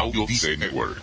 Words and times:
Audio 0.00 0.24
Dice 0.26 0.56
Network. 0.56 1.02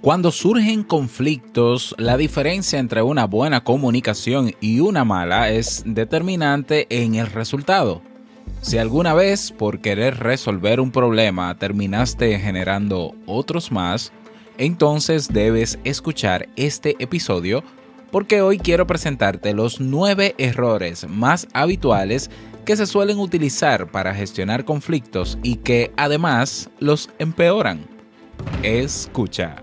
Cuando 0.00 0.30
surgen 0.30 0.84
conflictos, 0.84 1.92
la 1.98 2.16
diferencia 2.16 2.78
entre 2.78 3.02
una 3.02 3.24
buena 3.26 3.64
comunicación 3.64 4.54
y 4.60 4.78
una 4.78 5.04
mala 5.04 5.50
es 5.50 5.82
determinante 5.84 6.86
en 6.88 7.16
el 7.16 7.26
resultado. 7.26 8.00
Si 8.60 8.78
alguna 8.78 9.12
vez 9.12 9.50
por 9.50 9.80
querer 9.80 10.20
resolver 10.20 10.78
un 10.78 10.92
problema 10.92 11.58
terminaste 11.58 12.38
generando 12.38 13.16
otros 13.26 13.72
más, 13.72 14.12
entonces 14.56 15.32
debes 15.32 15.80
escuchar 15.82 16.48
este 16.54 16.94
episodio 17.00 17.64
porque 18.16 18.40
hoy 18.40 18.56
quiero 18.56 18.86
presentarte 18.86 19.52
los 19.52 19.78
9 19.78 20.36
errores 20.38 21.06
más 21.06 21.48
habituales 21.52 22.30
que 22.64 22.74
se 22.74 22.86
suelen 22.86 23.18
utilizar 23.18 23.90
para 23.90 24.14
gestionar 24.14 24.64
conflictos 24.64 25.36
y 25.42 25.56
que 25.56 25.92
además 25.98 26.70
los 26.78 27.10
empeoran. 27.18 27.86
Escucha. 28.62 29.62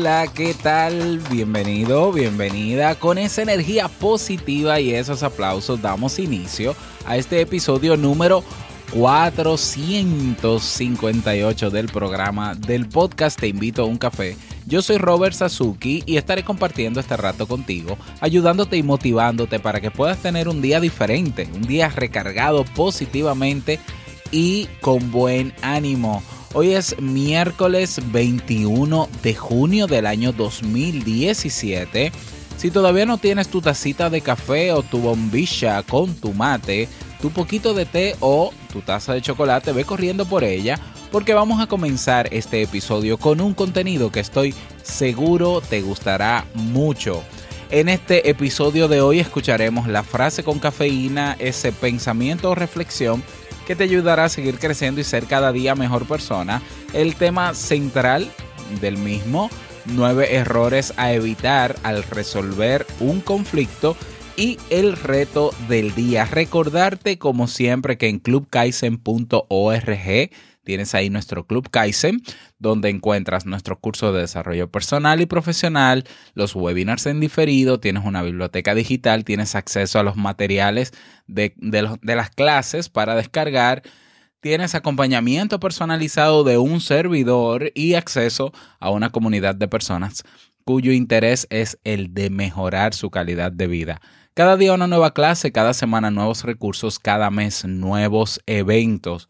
Hola, 0.00 0.28
¿qué 0.34 0.54
tal? 0.54 1.20
Bienvenido, 1.30 2.10
bienvenida. 2.10 2.98
Con 2.98 3.18
esa 3.18 3.42
energía 3.42 3.88
positiva 3.88 4.80
y 4.80 4.94
esos 4.94 5.22
aplausos 5.22 5.82
damos 5.82 6.18
inicio 6.18 6.74
a 7.04 7.18
este 7.18 7.42
episodio 7.42 7.98
número 7.98 8.42
458 8.94 11.68
del 11.68 11.88
programa 11.88 12.54
del 12.54 12.88
podcast 12.88 13.38
Te 13.38 13.48
invito 13.48 13.82
a 13.82 13.84
un 13.84 13.98
café. 13.98 14.38
Yo 14.64 14.80
soy 14.80 14.96
Robert 14.96 15.34
Sasuki 15.34 16.02
y 16.06 16.16
estaré 16.16 16.44
compartiendo 16.44 16.98
este 16.98 17.18
rato 17.18 17.46
contigo, 17.46 17.98
ayudándote 18.22 18.78
y 18.78 18.82
motivándote 18.82 19.60
para 19.60 19.82
que 19.82 19.90
puedas 19.90 20.16
tener 20.16 20.48
un 20.48 20.62
día 20.62 20.80
diferente, 20.80 21.46
un 21.54 21.60
día 21.60 21.90
recargado 21.90 22.64
positivamente 22.64 23.78
y 24.32 24.66
con 24.80 25.10
buen 25.10 25.52
ánimo. 25.60 26.22
Hoy 26.52 26.72
es 26.72 27.00
miércoles 27.00 28.00
21 28.10 29.08
de 29.22 29.34
junio 29.36 29.86
del 29.86 30.04
año 30.04 30.32
2017. 30.32 32.10
Si 32.56 32.72
todavía 32.72 33.06
no 33.06 33.18
tienes 33.18 33.46
tu 33.46 33.60
tacita 33.60 34.10
de 34.10 34.20
café 34.20 34.72
o 34.72 34.82
tu 34.82 34.98
bombilla 34.98 35.84
con 35.84 36.12
tu 36.14 36.32
mate, 36.32 36.88
tu 37.22 37.30
poquito 37.30 37.72
de 37.72 37.86
té 37.86 38.16
o 38.18 38.52
tu 38.72 38.80
taza 38.80 39.14
de 39.14 39.22
chocolate, 39.22 39.70
ve 39.70 39.84
corriendo 39.84 40.26
por 40.26 40.42
ella 40.42 40.76
porque 41.12 41.34
vamos 41.34 41.62
a 41.62 41.68
comenzar 41.68 42.28
este 42.32 42.62
episodio 42.62 43.16
con 43.16 43.40
un 43.40 43.54
contenido 43.54 44.10
que 44.10 44.18
estoy 44.18 44.52
seguro 44.82 45.60
te 45.60 45.82
gustará 45.82 46.46
mucho. 46.54 47.22
En 47.70 47.88
este 47.88 48.28
episodio 48.28 48.88
de 48.88 49.00
hoy 49.00 49.20
escucharemos 49.20 49.86
la 49.86 50.02
frase 50.02 50.42
con 50.42 50.58
cafeína, 50.58 51.36
ese 51.38 51.70
pensamiento 51.70 52.50
o 52.50 52.56
reflexión 52.56 53.22
que 53.70 53.76
te 53.76 53.84
ayudará 53.84 54.24
a 54.24 54.28
seguir 54.28 54.58
creciendo 54.58 55.00
y 55.00 55.04
ser 55.04 55.26
cada 55.26 55.52
día 55.52 55.76
mejor 55.76 56.04
persona. 56.04 56.60
El 56.92 57.14
tema 57.14 57.54
central 57.54 58.28
del 58.80 58.96
mismo, 58.96 59.48
nueve 59.86 60.34
errores 60.34 60.92
a 60.96 61.12
evitar 61.12 61.76
al 61.84 62.02
resolver 62.02 62.84
un 62.98 63.20
conflicto 63.20 63.96
y 64.36 64.58
el 64.70 64.96
reto 64.96 65.54
del 65.68 65.94
día. 65.94 66.24
Recordarte 66.24 67.20
como 67.20 67.46
siempre 67.46 67.96
que 67.96 68.08
en 68.08 68.18
clubkaisen.org 68.18 70.30
Tienes 70.70 70.94
ahí 70.94 71.10
nuestro 71.10 71.48
Club 71.48 71.68
Kaizen, 71.68 72.22
donde 72.60 72.90
encuentras 72.90 73.44
nuestro 73.44 73.80
curso 73.80 74.12
de 74.12 74.20
desarrollo 74.20 74.70
personal 74.70 75.20
y 75.20 75.26
profesional, 75.26 76.04
los 76.34 76.54
webinars 76.54 77.06
en 77.06 77.18
diferido, 77.18 77.80
tienes 77.80 78.04
una 78.04 78.22
biblioteca 78.22 78.72
digital, 78.76 79.24
tienes 79.24 79.56
acceso 79.56 79.98
a 79.98 80.04
los 80.04 80.14
materiales 80.14 80.92
de, 81.26 81.54
de 81.56 82.14
las 82.14 82.30
clases 82.30 82.88
para 82.88 83.16
descargar, 83.16 83.82
tienes 84.38 84.76
acompañamiento 84.76 85.58
personalizado 85.58 86.44
de 86.44 86.58
un 86.58 86.80
servidor 86.80 87.72
y 87.74 87.94
acceso 87.94 88.52
a 88.78 88.90
una 88.90 89.10
comunidad 89.10 89.56
de 89.56 89.66
personas 89.66 90.22
cuyo 90.64 90.92
interés 90.92 91.48
es 91.50 91.80
el 91.82 92.14
de 92.14 92.30
mejorar 92.30 92.94
su 92.94 93.10
calidad 93.10 93.50
de 93.50 93.66
vida. 93.66 94.00
Cada 94.34 94.56
día 94.56 94.72
una 94.72 94.86
nueva 94.86 95.14
clase, 95.14 95.50
cada 95.50 95.74
semana 95.74 96.12
nuevos 96.12 96.44
recursos, 96.44 97.00
cada 97.00 97.28
mes 97.32 97.64
nuevos 97.64 98.40
eventos. 98.46 99.26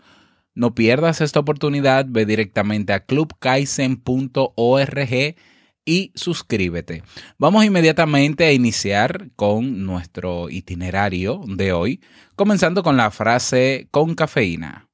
No 0.54 0.74
pierdas 0.74 1.20
esta 1.20 1.40
oportunidad, 1.40 2.06
ve 2.08 2.26
directamente 2.26 2.92
a 2.92 3.04
clubkaisen.org 3.04 5.36
y 5.84 6.12
suscríbete. 6.14 7.02
Vamos 7.38 7.64
inmediatamente 7.64 8.44
a 8.44 8.52
iniciar 8.52 9.30
con 9.36 9.86
nuestro 9.86 10.50
itinerario 10.50 11.40
de 11.46 11.72
hoy, 11.72 12.00
comenzando 12.36 12.82
con 12.82 12.96
la 12.96 13.10
frase 13.10 13.88
con 13.90 14.14
cafeína. 14.14 14.88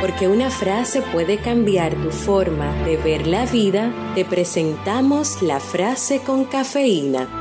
Porque 0.00 0.28
una 0.28 0.50
frase 0.50 1.02
puede 1.12 1.38
cambiar 1.38 1.94
tu 1.94 2.10
forma 2.10 2.72
de 2.84 2.96
ver 2.96 3.26
la 3.26 3.46
vida, 3.46 3.92
te 4.14 4.24
presentamos 4.24 5.42
la 5.42 5.60
frase 5.60 6.20
con 6.20 6.44
cafeína. 6.44 7.39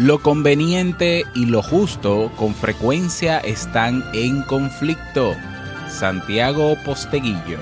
Lo 0.00 0.22
conveniente 0.22 1.24
y 1.34 1.44
lo 1.44 1.62
justo 1.62 2.32
con 2.36 2.54
frecuencia 2.54 3.38
están 3.38 4.02
en 4.14 4.40
conflicto. 4.44 5.36
Santiago 5.90 6.74
Posteguillo. 6.86 7.58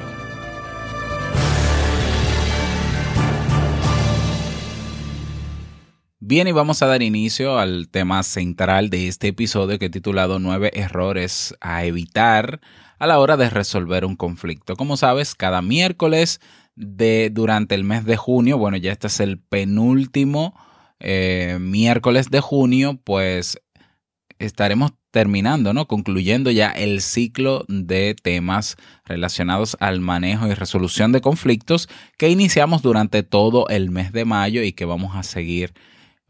Bien, 6.20 6.46
y 6.46 6.52
vamos 6.52 6.80
a 6.80 6.86
dar 6.86 7.02
inicio 7.02 7.58
al 7.58 7.88
tema 7.88 8.22
central 8.22 8.88
de 8.88 9.08
este 9.08 9.26
episodio 9.28 9.80
que 9.80 9.86
he 9.86 9.90
titulado 9.90 10.38
Nueve 10.38 10.70
errores 10.74 11.56
a 11.60 11.84
evitar 11.86 12.60
a 13.00 13.08
la 13.08 13.18
hora 13.18 13.36
de 13.36 13.50
resolver 13.50 14.04
un 14.04 14.14
conflicto. 14.14 14.76
Como 14.76 14.96
sabes, 14.96 15.34
cada 15.34 15.60
miércoles 15.60 16.40
de 16.76 17.30
durante 17.32 17.74
el 17.74 17.82
mes 17.82 18.04
de 18.04 18.16
junio, 18.16 18.58
bueno, 18.58 18.76
ya 18.76 18.92
este 18.92 19.08
es 19.08 19.18
el 19.18 19.40
penúltimo 19.40 20.54
eh, 21.00 21.58
miércoles 21.60 22.30
de 22.30 22.40
junio, 22.40 23.00
pues 23.02 23.60
estaremos 24.38 24.92
terminando, 25.10 25.72
¿no? 25.72 25.88
Concluyendo 25.88 26.50
ya 26.50 26.70
el 26.70 27.00
ciclo 27.00 27.64
de 27.68 28.14
temas 28.14 28.76
relacionados 29.04 29.76
al 29.80 30.00
manejo 30.00 30.46
y 30.46 30.54
resolución 30.54 31.12
de 31.12 31.20
conflictos 31.20 31.88
que 32.18 32.28
iniciamos 32.28 32.82
durante 32.82 33.22
todo 33.22 33.68
el 33.68 33.90
mes 33.90 34.12
de 34.12 34.24
mayo 34.24 34.62
y 34.62 34.72
que 34.72 34.84
vamos 34.84 35.16
a 35.16 35.22
seguir 35.22 35.72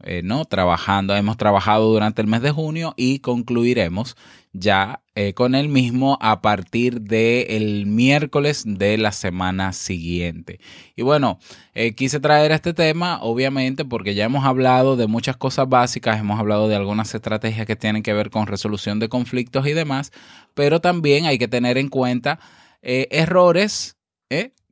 eh, 0.03 0.21
¿no? 0.23 0.45
Trabajando, 0.45 1.13
hemos 1.15 1.35
trabajado 1.35 1.91
durante 1.91 2.21
el 2.21 2.27
mes 2.27 2.41
de 2.41 2.51
junio 2.51 2.93
y 2.95 3.19
concluiremos 3.19 4.15
ya 4.53 5.01
eh, 5.13 5.33
con 5.33 5.55
el 5.55 5.67
mismo 5.67 6.17
a 6.21 6.41
partir 6.41 7.01
del 7.01 7.85
miércoles 7.85 8.63
de 8.65 8.97
la 8.97 9.11
semana 9.11 9.73
siguiente. 9.73 10.61
Y 10.95 11.01
bueno, 11.01 11.37
eh, 11.73 11.95
quise 11.95 12.21
traer 12.21 12.53
este 12.53 12.73
tema, 12.73 13.19
obviamente, 13.21 13.83
porque 13.83 14.15
ya 14.15 14.23
hemos 14.23 14.45
hablado 14.45 14.95
de 14.95 15.07
muchas 15.07 15.35
cosas 15.35 15.67
básicas, 15.67 16.19
hemos 16.19 16.39
hablado 16.39 16.69
de 16.69 16.77
algunas 16.77 17.13
estrategias 17.13 17.67
que 17.67 17.75
tienen 17.75 18.01
que 18.01 18.13
ver 18.13 18.29
con 18.29 18.47
resolución 18.47 18.99
de 18.99 19.09
conflictos 19.09 19.67
y 19.67 19.73
demás, 19.73 20.11
pero 20.53 20.79
también 20.79 21.25
hay 21.25 21.37
que 21.37 21.49
tener 21.49 21.77
en 21.77 21.89
cuenta 21.89 22.39
errores 22.81 23.97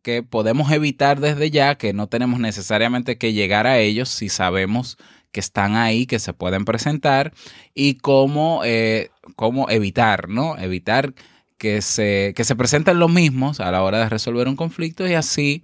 que 0.07 0.23
podemos 0.23 0.71
evitar 0.71 1.19
desde 1.19 1.51
ya, 1.51 1.75
que 1.75 1.91
no 1.91 2.07
tenemos 2.07 2.39
necesariamente 2.39 3.17
que 3.17 3.33
llegar 3.33 3.67
a 3.67 3.79
ellos 3.79 4.07
si 4.07 4.29
sabemos 4.29 4.97
que 5.37 5.41
están 5.41 5.75
ahí, 5.75 6.07
que 6.07 6.17
se 6.17 6.33
pueden 6.33 6.65
presentar 6.65 7.31
y 7.75 7.99
cómo, 7.99 8.61
eh, 8.65 9.11
cómo 9.35 9.69
evitar, 9.69 10.29
¿no? 10.29 10.57
Evitar 10.57 11.13
que 11.59 11.83
se, 11.83 12.33
que 12.35 12.43
se 12.43 12.55
presenten 12.55 12.97
los 12.97 13.11
mismos 13.11 13.59
a 13.59 13.69
la 13.69 13.83
hora 13.83 13.99
de 13.99 14.09
resolver 14.09 14.47
un 14.47 14.55
conflicto 14.55 15.07
y 15.07 15.13
así 15.13 15.63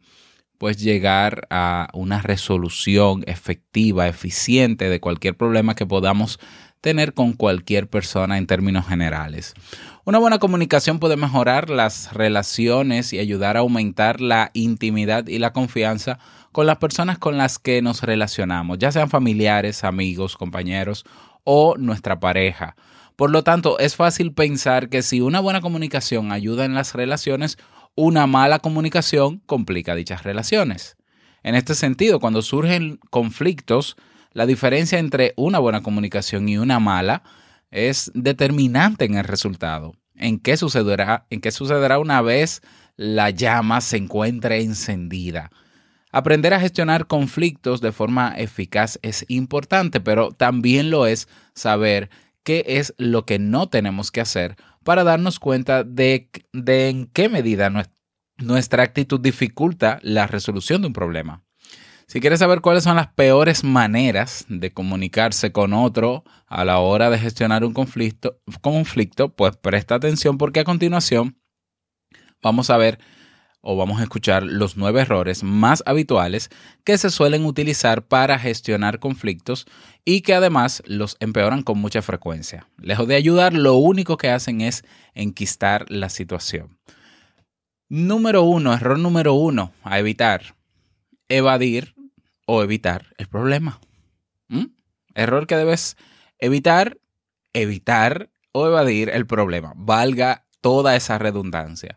pues 0.59 0.77
llegar 0.77 1.47
a 1.49 1.87
una 1.93 2.21
resolución 2.21 3.23
efectiva, 3.25 4.07
eficiente 4.07 4.89
de 4.89 4.99
cualquier 4.99 5.35
problema 5.35 5.73
que 5.73 5.87
podamos 5.87 6.39
tener 6.79 7.15
con 7.15 7.33
cualquier 7.33 7.87
persona 7.87 8.37
en 8.37 8.45
términos 8.45 8.85
generales. 8.87 9.55
Una 10.05 10.19
buena 10.19 10.37
comunicación 10.37 10.99
puede 10.99 11.17
mejorar 11.17 11.71
las 11.71 12.13
relaciones 12.13 13.11
y 13.11 13.17
ayudar 13.17 13.57
a 13.57 13.61
aumentar 13.61 14.21
la 14.21 14.51
intimidad 14.53 15.25
y 15.25 15.39
la 15.39 15.51
confianza 15.51 16.19
con 16.53 16.65
las 16.65 16.77
personas 16.77 17.17
con 17.17 17.37
las 17.37 17.59
que 17.59 17.81
nos 17.81 18.03
relacionamos, 18.03 18.77
ya 18.77 18.93
sean 18.93 19.09
familiares, 19.09 19.83
amigos, 19.83 20.37
compañeros 20.37 21.03
o 21.43 21.75
nuestra 21.77 22.21
pareja. 22.21 22.77
Por 23.17 23.29
lo 23.31 23.43
tanto, 23.43 23.77
es 23.79 23.95
fácil 23.95 24.33
pensar 24.33 24.87
que 24.87 25.01
si 25.03 25.19
una 25.19 25.41
buena 25.41 25.59
comunicación 25.59 26.31
ayuda 26.31 26.63
en 26.63 26.73
las 26.73 26.93
relaciones, 26.93 27.57
una 27.95 28.25
mala 28.25 28.59
comunicación 28.59 29.39
complica 29.45 29.95
dichas 29.95 30.23
relaciones. 30.23 30.95
En 31.43 31.55
este 31.55 31.75
sentido, 31.75 32.19
cuando 32.19 32.41
surgen 32.41 32.99
conflictos, 33.09 33.97
la 34.31 34.45
diferencia 34.45 34.97
entre 34.97 35.33
una 35.35 35.59
buena 35.59 35.81
comunicación 35.81 36.47
y 36.49 36.57
una 36.57 36.79
mala 36.79 37.23
es 37.69 38.11
determinante 38.15 39.05
en 39.05 39.15
el 39.15 39.25
resultado. 39.25 39.93
¿En 40.15 40.39
qué 40.39 40.57
sucederá, 40.57 41.25
en 41.29 41.41
qué 41.41 41.51
sucederá 41.51 41.99
una 41.99 42.21
vez 42.21 42.61
la 42.95 43.31
llama 43.31 43.81
se 43.81 43.97
encuentre 43.97 44.61
encendida? 44.61 45.51
Aprender 46.15 46.53
a 46.53 46.59
gestionar 46.59 47.07
conflictos 47.07 47.81
de 47.81 47.91
forma 47.91 48.35
eficaz 48.37 48.99
es 49.01 49.25
importante, 49.29 49.99
pero 49.99 50.31
también 50.31 50.91
lo 50.91 51.07
es 51.07 51.27
saber 51.55 52.11
qué 52.43 52.63
es 52.67 52.93
lo 52.99 53.25
que 53.25 53.39
no 53.39 53.67
tenemos 53.67 54.11
que 54.11 54.21
hacer 54.21 54.55
para 54.83 55.03
darnos 55.03 55.39
cuenta 55.39 55.83
de, 55.83 56.29
en 56.53 57.07
qué 57.07 57.29
medida 57.29 57.71
nuestra 58.37 58.83
actitud 58.83 59.19
dificulta 59.19 59.97
la 60.03 60.27
resolución 60.27 60.81
de 60.81 60.87
un 60.89 60.93
problema. 60.93 61.41
Si 62.05 62.19
quieres 62.21 62.41
saber 62.41 62.61
cuáles 62.61 62.83
son 62.83 62.97
las 62.97 63.07
peores 63.07 63.63
maneras 63.63 64.45
de 64.49 64.71
comunicarse 64.71 65.51
con 65.51 65.73
otro 65.73 66.23
a 66.45 66.63
la 66.63 66.77
hora 66.77 67.09
de 67.09 67.17
gestionar 67.17 67.65
un 67.65 67.73
conflicto, 67.73 69.29
pues 69.35 69.57
presta 69.57 69.95
atención 69.95 70.37
porque 70.37 70.59
a 70.59 70.63
continuación 70.63 71.39
vamos 72.39 72.69
a 72.69 72.77
ver 72.77 72.99
o 73.65 73.77
vamos 73.77 73.99
a 73.99 74.03
escuchar 74.03 74.43
los 74.43 74.75
nueve 74.75 75.01
errores 75.01 75.41
más 75.41 75.83
habituales 75.85 76.49
que 76.83 76.97
se 76.97 77.09
suelen 77.09 77.45
utilizar 77.45 78.03
para 78.03 78.37
gestionar 78.37 78.99
conflictos 78.99 79.65
y 80.03 80.19
que 80.21 80.33
además 80.33 80.83
los 80.85 81.15
empeoran 81.21 81.63
con 81.63 81.79
mucha 81.79 82.01
frecuencia. 82.01 82.67
Lejos 82.77 83.07
de 83.07 83.15
ayudar, 83.15 83.53
lo 83.53 83.75
único 83.75 84.17
que 84.17 84.29
hacen 84.29 84.59
es 84.59 84.83
enquistar 85.13 85.89
la 85.89 86.09
situación. 86.09 86.77
Número 87.87 88.43
uno, 88.43 88.73
error 88.73 88.99
número 88.99 89.33
uno, 89.33 89.71
a 89.83 89.97
evitar. 89.97 90.55
Evadir 91.29 91.95
o 92.45 92.63
evitar 92.63 93.13
el 93.17 93.27
problema. 93.27 93.79
¿Mm? 94.49 94.65
Error 95.15 95.47
que 95.47 95.55
debes 95.55 95.95
evitar, 96.37 96.97
evitar 97.53 98.29
o 98.51 98.67
evadir 98.67 99.07
el 99.07 99.25
problema. 99.25 99.71
Valga 99.77 100.43
toda 100.59 100.97
esa 100.97 101.17
redundancia. 101.17 101.95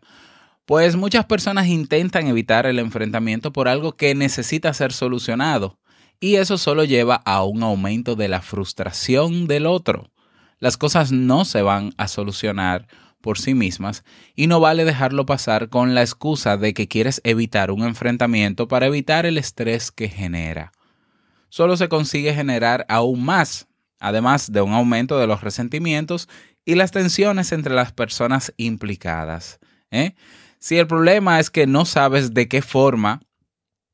Pues 0.67 0.97
muchas 0.97 1.23
personas 1.23 1.67
intentan 1.67 2.27
evitar 2.27 2.65
el 2.65 2.79
enfrentamiento 2.79 3.53
por 3.53 3.69
algo 3.69 3.95
que 3.95 4.13
necesita 4.15 4.73
ser 4.73 4.91
solucionado 4.91 5.79
y 6.19 6.35
eso 6.35 6.57
solo 6.57 6.83
lleva 6.83 7.15
a 7.23 7.45
un 7.45 7.63
aumento 7.63 8.17
de 8.17 8.27
la 8.27 8.41
frustración 8.41 9.47
del 9.47 9.65
otro. 9.65 10.11
Las 10.59 10.75
cosas 10.75 11.13
no 11.13 11.45
se 11.45 11.61
van 11.61 11.93
a 11.95 12.09
solucionar 12.09 12.85
por 13.21 13.39
sí 13.39 13.53
mismas 13.53 14.03
y 14.35 14.47
no 14.47 14.59
vale 14.59 14.83
dejarlo 14.83 15.25
pasar 15.25 15.69
con 15.69 15.95
la 15.95 16.01
excusa 16.01 16.57
de 16.57 16.73
que 16.73 16.89
quieres 16.89 17.21
evitar 17.23 17.71
un 17.71 17.83
enfrentamiento 17.83 18.67
para 18.67 18.87
evitar 18.87 19.25
el 19.25 19.37
estrés 19.37 19.89
que 19.89 20.09
genera. 20.09 20.73
Solo 21.47 21.77
se 21.77 21.87
consigue 21.87 22.33
generar 22.33 22.85
aún 22.89 23.23
más, 23.23 23.69
además 24.01 24.51
de 24.51 24.59
un 24.59 24.73
aumento 24.73 25.17
de 25.17 25.27
los 25.27 25.39
resentimientos 25.39 26.27
y 26.65 26.75
las 26.75 26.91
tensiones 26.91 27.53
entre 27.53 27.73
las 27.73 27.93
personas 27.93 28.53
implicadas. 28.57 29.61
¿eh? 29.91 30.13
Si 30.59 30.77
el 30.77 30.87
problema 30.87 31.39
es 31.39 31.49
que 31.49 31.67
no 31.67 31.85
sabes 31.85 32.33
de 32.33 32.47
qué 32.47 32.61
forma 32.61 33.21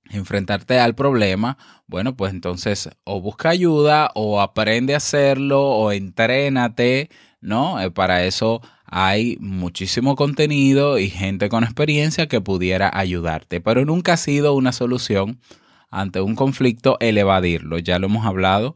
enfrentarte 0.10 0.80
al 0.80 0.96
problema, 0.96 1.58
bueno, 1.88 2.16
pues 2.16 2.34
entonces 2.34 2.90
o 3.04 3.22
busca 3.22 3.50
ayuda 3.50 4.12
o 4.16 4.42
aprende 4.42 4.94
a 4.94 4.98
hacerlo 4.98 5.62
o 5.62 5.92
entrénate, 5.92 7.10
¿no? 7.42 7.82
Eh, 7.82 7.92
para 7.92 8.24
eso 8.24 8.62
hay 8.86 9.38
muchísimo 9.40 10.16
contenido 10.16 11.00
y 11.00 11.10
gente 11.10 11.50
con 11.50 11.64
experiencia 11.64 12.28
que 12.28 12.42
pudiera 12.42 12.92
ayudarte, 12.94 13.60
pero 13.60 13.86
nunca 13.86 14.14
ha 14.14 14.18
sido 14.18 14.54
una 14.54 14.72
solución 14.72 15.40
ante 15.90 16.22
un 16.22 16.36
conflicto 16.36 16.98
el 17.00 17.18
evadirlo, 17.18 17.78
ya 17.80 18.00
lo 18.00 18.08
hemos 18.08 18.26
hablado 18.26 18.76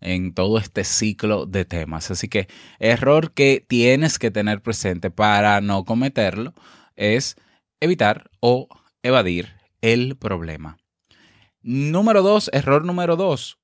en 0.00 0.32
todo 0.32 0.58
este 0.58 0.84
ciclo 0.84 1.46
de 1.46 1.64
temas. 1.64 2.10
Así 2.10 2.28
que 2.28 2.48
error 2.78 3.32
que 3.32 3.64
tienes 3.66 4.18
que 4.18 4.30
tener 4.30 4.62
presente 4.62 5.10
para 5.10 5.60
no 5.60 5.84
cometerlo 5.84 6.54
es 6.98 7.36
evitar 7.80 8.30
o 8.40 8.68
evadir 9.02 9.54
el 9.80 10.16
problema. 10.16 10.76
Número 11.62 12.22
dos, 12.22 12.50
error 12.52 12.84
número 12.84 13.16
dos, 13.16 13.58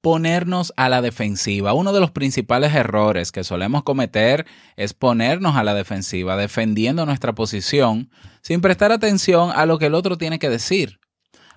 ponernos 0.00 0.72
a 0.76 0.88
la 0.88 1.00
defensiva. 1.00 1.72
Uno 1.72 1.92
de 1.92 2.00
los 2.00 2.10
principales 2.10 2.74
errores 2.74 3.32
que 3.32 3.44
solemos 3.44 3.82
cometer 3.84 4.46
es 4.76 4.94
ponernos 4.94 5.56
a 5.56 5.62
la 5.62 5.74
defensiva, 5.74 6.36
defendiendo 6.36 7.06
nuestra 7.06 7.34
posición 7.34 8.10
sin 8.42 8.60
prestar 8.60 8.92
atención 8.92 9.50
a 9.54 9.64
lo 9.66 9.78
que 9.78 9.86
el 9.86 9.94
otro 9.94 10.18
tiene 10.18 10.38
que 10.38 10.50
decir. 10.50 10.98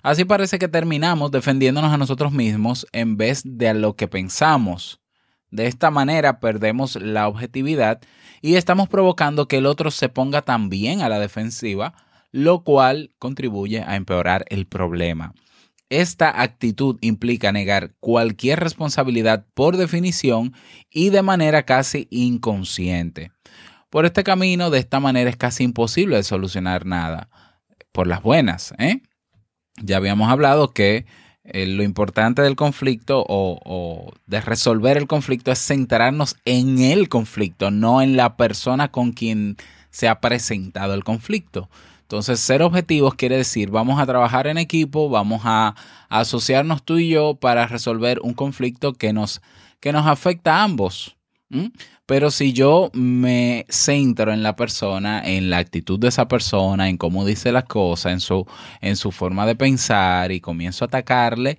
Así 0.02 0.24
parece 0.24 0.60
que 0.60 0.68
terminamos 0.68 1.32
defendiéndonos 1.32 1.92
a 1.92 1.98
nosotros 1.98 2.30
mismos 2.30 2.86
en 2.92 3.16
vez 3.16 3.42
de 3.44 3.68
a 3.68 3.74
lo 3.74 3.96
que 3.96 4.06
pensamos. 4.06 5.00
De 5.56 5.66
esta 5.66 5.90
manera 5.90 6.38
perdemos 6.38 6.96
la 6.96 7.26
objetividad 7.28 8.02
y 8.42 8.56
estamos 8.56 8.90
provocando 8.90 9.48
que 9.48 9.56
el 9.56 9.64
otro 9.64 9.90
se 9.90 10.10
ponga 10.10 10.42
también 10.42 11.00
a 11.00 11.08
la 11.08 11.18
defensiva, 11.18 11.94
lo 12.30 12.62
cual 12.62 13.14
contribuye 13.18 13.80
a 13.80 13.96
empeorar 13.96 14.44
el 14.50 14.66
problema. 14.66 15.32
Esta 15.88 16.42
actitud 16.42 16.98
implica 17.00 17.52
negar 17.52 17.94
cualquier 18.00 18.60
responsabilidad 18.60 19.46
por 19.54 19.78
definición 19.78 20.52
y 20.90 21.08
de 21.08 21.22
manera 21.22 21.62
casi 21.62 22.06
inconsciente. 22.10 23.32
Por 23.88 24.04
este 24.04 24.24
camino, 24.24 24.68
de 24.68 24.80
esta 24.80 25.00
manera 25.00 25.30
es 25.30 25.38
casi 25.38 25.64
imposible 25.64 26.22
solucionar 26.22 26.84
nada. 26.84 27.30
Por 27.92 28.06
las 28.06 28.22
buenas, 28.22 28.74
¿eh? 28.76 29.00
Ya 29.82 29.96
habíamos 29.96 30.30
hablado 30.30 30.74
que 30.74 31.06
eh, 31.48 31.66
lo 31.66 31.82
importante 31.82 32.42
del 32.42 32.56
conflicto 32.56 33.24
o, 33.28 34.12
de 34.26 34.40
resolver 34.40 34.96
el 34.96 35.06
conflicto 35.06 35.52
es 35.52 35.58
centrarnos 35.64 36.36
en 36.44 36.80
el 36.80 37.08
conflicto, 37.08 37.70
no 37.70 38.02
en 38.02 38.16
la 38.16 38.36
persona 38.36 38.88
con 38.88 39.12
quien 39.12 39.56
se 39.90 40.08
ha 40.08 40.20
presentado 40.20 40.94
el 40.94 41.04
conflicto. 41.04 41.68
Entonces, 42.02 42.40
ser 42.40 42.62
objetivos 42.62 43.14
quiere 43.14 43.36
decir, 43.36 43.70
vamos 43.70 44.00
a 44.00 44.06
trabajar 44.06 44.46
en 44.46 44.58
equipo, 44.58 45.08
vamos 45.08 45.42
a, 45.44 45.74
asociarnos 46.08 46.84
tú 46.84 46.98
y 46.98 47.08
yo 47.08 47.34
para 47.34 47.66
resolver 47.66 48.20
un 48.22 48.32
conflicto 48.32 48.92
que 48.92 49.12
nos, 49.12 49.40
que 49.80 49.92
nos 49.92 50.06
afecta 50.06 50.56
a 50.56 50.64
ambos. 50.64 51.16
Pero 52.06 52.30
si 52.30 52.52
yo 52.52 52.90
me 52.94 53.66
centro 53.68 54.32
en 54.32 54.42
la 54.42 54.54
persona, 54.54 55.22
en 55.24 55.50
la 55.50 55.58
actitud 55.58 55.98
de 55.98 56.08
esa 56.08 56.28
persona, 56.28 56.88
en 56.88 56.98
cómo 56.98 57.24
dice 57.26 57.50
las 57.52 57.64
cosas, 57.64 58.12
en 58.12 58.20
su, 58.20 58.46
en 58.80 58.96
su 58.96 59.10
forma 59.10 59.44
de 59.44 59.56
pensar 59.56 60.30
y 60.30 60.40
comienzo 60.40 60.84
a 60.84 60.86
atacarle, 60.86 61.58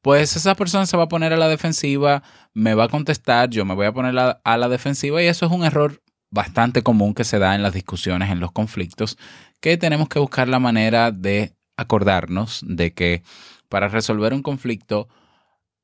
pues 0.00 0.36
esa 0.36 0.54
persona 0.54 0.86
se 0.86 0.96
va 0.96 1.04
a 1.04 1.08
poner 1.08 1.32
a 1.32 1.36
la 1.36 1.48
defensiva, 1.48 2.22
me 2.54 2.74
va 2.74 2.84
a 2.84 2.88
contestar, 2.88 3.50
yo 3.50 3.64
me 3.64 3.74
voy 3.74 3.86
a 3.86 3.92
poner 3.92 4.16
a, 4.18 4.40
a 4.44 4.56
la 4.56 4.68
defensiva 4.68 5.20
y 5.22 5.26
eso 5.26 5.46
es 5.46 5.52
un 5.52 5.64
error 5.64 6.00
bastante 6.30 6.82
común 6.82 7.14
que 7.14 7.24
se 7.24 7.38
da 7.40 7.54
en 7.56 7.62
las 7.62 7.74
discusiones, 7.74 8.30
en 8.30 8.40
los 8.40 8.52
conflictos, 8.52 9.18
que 9.60 9.76
tenemos 9.76 10.08
que 10.08 10.20
buscar 10.20 10.46
la 10.48 10.60
manera 10.60 11.10
de 11.10 11.54
acordarnos 11.76 12.60
de 12.66 12.92
que 12.92 13.22
para 13.68 13.88
resolver 13.88 14.32
un 14.32 14.42
conflicto 14.42 15.08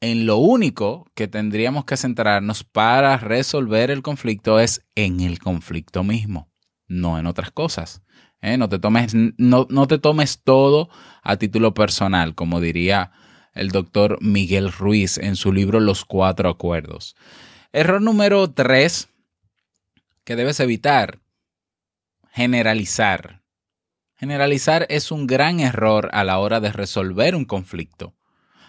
en 0.01 0.27
lo 0.27 0.37
único 0.37 1.11
que 1.15 1.29
tendríamos 1.29 1.85
que 1.85 1.97
centrarnos 1.97 2.65
para 2.65 3.17
resolver 3.17 3.91
el 3.91 4.03
conflicto 4.03 4.61
es 4.61 4.85
en 4.95 5.21
el 5.21 5.39
conflicto 5.39 6.05
mismo, 6.05 6.53
no 6.87 7.19
en 7.19 7.27
otras 7.27 7.51
cosas. 7.51 8.03
¿eh? 8.43 8.59
No, 8.59 8.69
te 8.69 8.79
tomes, 8.79 9.15
no, 9.15 9.67
no 9.71 9.87
te 9.87 9.99
tomes 9.99 10.43
todo 10.43 10.89
a 11.23 11.37
título 11.37 11.75
personal, 11.75 12.35
como 12.35 12.61
diría 12.61 13.13
el 13.55 13.71
doctor 13.71 14.19
Miguel 14.21 14.73
Ruiz 14.73 15.17
en 15.19 15.37
su 15.37 15.53
libro 15.53 15.81
Los 15.81 16.05
Cuatro 16.05 16.49
Acuerdos. 16.49 17.17
Error 17.73 18.03
número 18.03 18.53
tres 18.53 19.09
que 20.25 20.37
debes 20.37 20.61
evitar, 20.61 21.21
generalizar. 22.31 23.43
Generalizar 24.17 24.87
es 24.91 25.11
un 25.11 25.27
gran 25.27 25.61
error 25.61 26.09
a 26.13 26.25
la 26.25 26.39
hora 26.39 26.61
de 26.61 26.73
resolver 26.73 27.35
un 27.35 27.45
conflicto. 27.45 28.15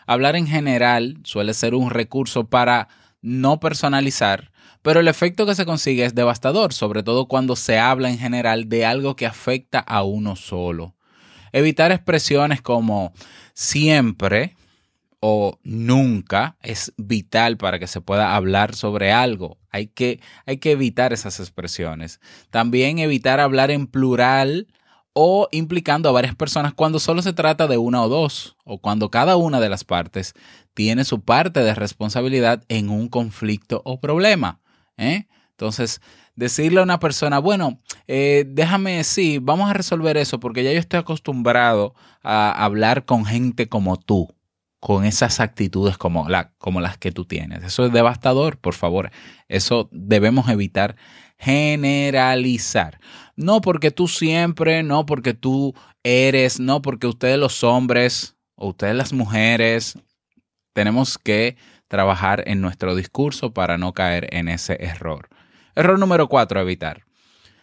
Hablar 0.06 0.36
en 0.36 0.48
general 0.48 1.18
suele 1.24 1.54
ser 1.54 1.76
un 1.76 1.90
recurso 1.90 2.48
para 2.48 2.88
no 3.22 3.60
personalizar, 3.60 4.52
pero 4.82 5.00
el 5.00 5.08
efecto 5.08 5.46
que 5.46 5.56
se 5.56 5.66
consigue 5.66 6.06
es 6.06 6.14
devastador, 6.14 6.74
sobre 6.74 7.02
todo 7.02 7.28
cuando 7.28 7.56
se 7.56 7.80
habla 7.80 8.10
en 8.10 8.20
general 8.20 8.70
de 8.70 8.86
algo 8.86 9.16
que 9.16 9.26
afecta 9.26 9.80
a 9.80 10.04
uno 10.04 10.36
solo. 10.36 10.96
Evitar 11.52 11.92
expresiones 11.92 12.62
como 12.62 13.14
siempre 13.54 14.56
o 15.22 15.58
nunca 15.64 16.56
es 16.62 16.94
vital 16.98 17.58
para 17.58 17.80
que 17.80 17.88
se 17.88 18.02
pueda 18.02 18.36
hablar 18.36 18.76
sobre 18.76 19.12
algo. 19.12 19.58
Hay 19.72 19.88
que, 19.88 20.20
hay 20.46 20.58
que 20.58 20.72
evitar 20.72 21.14
esas 21.14 21.40
expresiones. 21.40 22.20
También 22.52 23.00
evitar 23.00 23.40
hablar 23.40 23.72
en 23.72 23.88
plural 23.88 24.68
o 25.17 25.48
implicando 25.51 26.10
a 26.10 26.12
varias 26.12 26.36
personas 26.36 26.74
cuando 26.74 27.00
solo 27.00 27.22
se 27.22 27.31
trata 27.31 27.67
de 27.67 27.77
una 27.77 28.03
o 28.03 28.10
dos, 28.10 28.57
o 28.65 28.79
cuando 28.79 29.10
cada 29.10 29.38
una 29.38 29.62
de 29.62 29.69
las 29.69 29.86
partes 29.86 30.34
tiene 30.74 31.05
su 31.05 31.22
parte 31.22 31.62
de 31.62 31.74
responsabilidad 31.74 32.63
en 32.67 32.89
un 32.89 33.07
conflicto 33.07 33.81
o 33.86 34.01
problema. 34.01 34.60
¿eh? 34.98 35.27
Entonces, 35.51 36.01
decirle 36.36 36.81
a 36.81 36.84
una 36.84 37.00
persona, 37.00 37.39
bueno, 37.39 37.79
eh, 38.07 38.43
déjame, 38.45 39.05
sí, 39.05 39.39
vamos 39.41 39.69
a 39.69 39.74
resolver 39.74 40.17
eso 40.17 40.41
porque 40.41 40.65
ya 40.65 40.74
yo 40.74 40.79
estoy 40.79 41.00
acostumbrado 41.00 41.95
a 42.22 42.65
hablar 42.65 43.05
con 43.05 43.24
gente 43.24 43.69
como 43.69 43.95
tú, 43.95 44.27
con 44.81 45.05
esas 45.05 45.39
actitudes 45.39 45.98
como, 45.98 46.27
la, 46.27 46.51
como 46.57 46.81
las 46.81 46.98
que 46.98 47.13
tú 47.13 47.24
tienes. 47.24 47.63
Eso 47.63 47.86
es 47.86 47.93
devastador, 47.93 48.57
por 48.57 48.74
favor. 48.74 49.12
Eso 49.48 49.88
debemos 49.93 50.50
evitar 50.50 50.98
generalizar. 51.38 53.00
No 53.36 53.62
porque 53.62 53.92
tú 53.92 54.08
siempre, 54.08 54.84
no 54.84 55.06
porque 55.06 55.34
tú 55.34 55.74
eres, 56.04 56.60
no 56.60 56.82
porque 56.82 57.08
ustedes 57.08 57.38
los 57.38 57.63
hombres 57.63 58.36
o 58.56 58.70
ustedes 58.70 58.96
las 58.96 59.12
mujeres, 59.13 59.98
tenemos 60.74 61.18
que 61.18 61.58
trabajar 61.88 62.44
en 62.48 62.62
nuestro 62.62 62.96
discurso 62.96 63.54
para 63.54 63.77
no 63.77 63.94
caer 63.94 64.27
en 64.34 64.50
ese 64.50 64.77
error. 64.80 65.30
Error 65.75 66.00
número 66.00 66.27
cuatro, 66.27 66.60
evitar. 66.60 67.04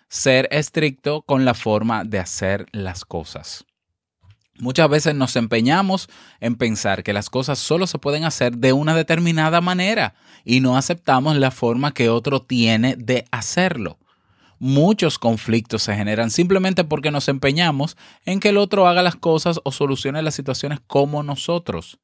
Ser 0.09 0.49
estricto 0.51 1.23
con 1.23 1.45
la 1.45 1.55
forma 1.55 2.05
de 2.05 2.19
hacer 2.19 2.67
las 2.73 3.05
cosas. 3.05 3.65
Muchas 4.59 4.89
veces 4.89 5.15
nos 5.15 5.35
empeñamos 5.37 6.09
en 6.41 6.57
pensar 6.57 7.03
que 7.03 7.13
las 7.13 7.31
cosas 7.31 7.59
solo 7.59 7.87
se 7.87 7.99
pueden 7.99 8.25
hacer 8.25 8.59
de 8.59 8.73
una 8.73 8.95
determinada 8.95 9.61
manera 9.61 10.15
y 10.45 10.61
no 10.61 10.77
aceptamos 10.77 11.37
la 11.37 11.51
forma 11.51 11.95
que 11.95 12.09
otro 12.09 12.43
tiene 12.43 12.97
de 12.97 13.25
hacerlo. 13.31 13.99
Muchos 14.59 15.19
conflictos 15.19 15.83
se 15.83 15.97
generan 15.97 16.31
simplemente 16.31 16.85
porque 16.85 17.11
nos 17.11 17.29
empeñamos 17.29 17.97
en 18.25 18.39
que 18.39 18.51
el 18.51 18.59
otro 18.59 18.87
haga 18.87 19.03
las 19.03 19.17
cosas 19.17 19.59
o 19.65 19.73
solucione 19.73 20.23
las 20.23 20.35
situaciones 20.35 20.81
como 20.87 21.23
nosotros 21.23 21.99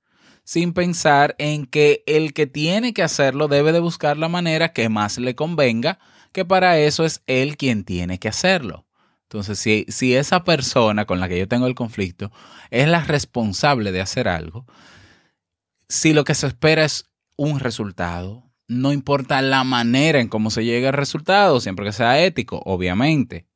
sin 0.49 0.73
pensar 0.73 1.35
en 1.37 1.67
que 1.67 2.03
el 2.07 2.33
que 2.33 2.47
tiene 2.47 2.95
que 2.95 3.03
hacerlo 3.03 3.49
debe 3.49 3.71
de 3.71 3.81
buscar 3.81 4.17
la 4.17 4.31
manera 4.31 4.73
que 4.73 4.89
más 4.89 5.19
le 5.19 5.35
convenga, 5.35 5.99
que 6.33 6.47
para 6.47 6.79
eso 6.79 7.05
es 7.05 7.23
él 7.27 7.59
quien 7.59 7.85
tiene 7.85 8.19
que 8.19 8.29
hacerlo. 8.29 8.87
Entonces, 9.29 9.59
si, 9.59 9.85
si 9.89 10.15
esa 10.15 10.45
persona 10.45 11.05
con 11.05 11.21
la 11.21 11.29
que 11.29 11.39
yo 11.39 11.47
tengo 11.49 11.67
el 11.67 11.75
conflicto 11.75 12.33
es 12.71 12.89
la 12.89 13.05
responsable 13.05 13.93
de 13.93 14.01
hacer 14.01 14.29
algo, 14.29 14.67
si 15.89 16.13
lo 16.13 16.25
que 16.25 16.35
se 16.35 16.47
espera 16.47 16.85
es 16.85 17.11
un 17.37 17.61
resultado, 17.61 18.51
no 18.69 18.93
importa 18.93 19.41
la 19.43 19.65
manera 19.65 20.21
en 20.21 20.29
cómo 20.29 20.51
se 20.51 20.65
llega 20.65 20.89
al 20.89 20.95
resultado, 20.95 21.61
siempre 21.61 21.87
que 21.87 21.93
sea 21.93 22.23
ético, 22.23 22.63
obviamente, 22.65 23.47